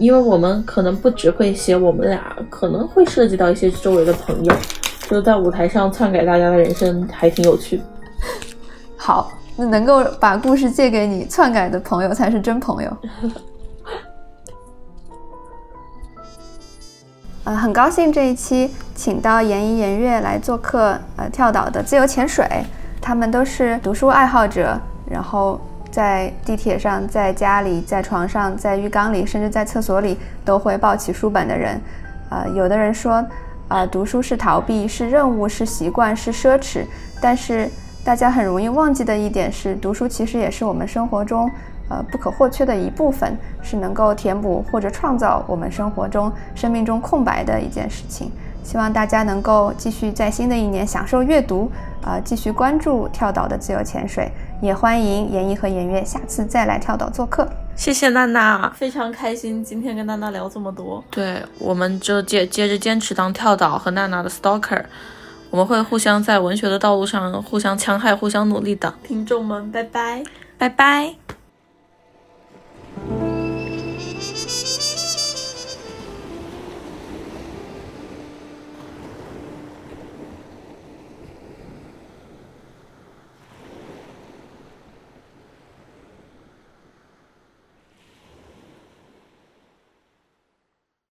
[0.02, 4.52] 因为我们可能不只会写我们俩，可能会涉及到一些周围的朋友，
[5.08, 7.80] 就在舞台上篡改大家的人生，还挺有趣。
[8.96, 12.96] 好，那能够把故事借给你篡改的朋友才是真朋友。
[17.44, 22.44] 呃，很高兴这一期请到严一、严月来做客，呃，跳岛的自由潜水，
[23.00, 24.76] 他们都是读书爱好者，
[25.08, 25.60] 然后
[25.92, 31.78] 在地铁上、在家里、在床上、在浴缸里，甚至在厕所里都会抱起书本的人。
[32.30, 33.22] 呃，有的人说，
[33.68, 36.86] 啊、读书是逃避，是任务，是习惯，是奢侈，
[37.20, 37.68] 但是
[38.02, 41.50] 大家很容易忘记的一点是，读书其实也是我们生活中
[41.90, 48.32] 呃不可或缺的一部分，是能够填补或者创造我们生活中、生命中空白的一件事情。
[48.62, 51.70] 希望大家能够继续在新的一年享受阅读，
[52.02, 57.48] 啊、继续关注跳岛的自由潜水，也欢迎严一和严月下次再来跳岛做客。
[57.74, 61.02] 谢谢娜娜，非常开心今天跟娜娜聊这么多。
[61.10, 64.84] 对，我们就接接着坚持当跳岛和娜娜的 stalker，
[65.50, 68.94] 我们会互相在文学的道路上互相戕害、互相努力的。
[69.02, 70.22] 听众们，拜拜。
[70.58, 71.14] 拜拜。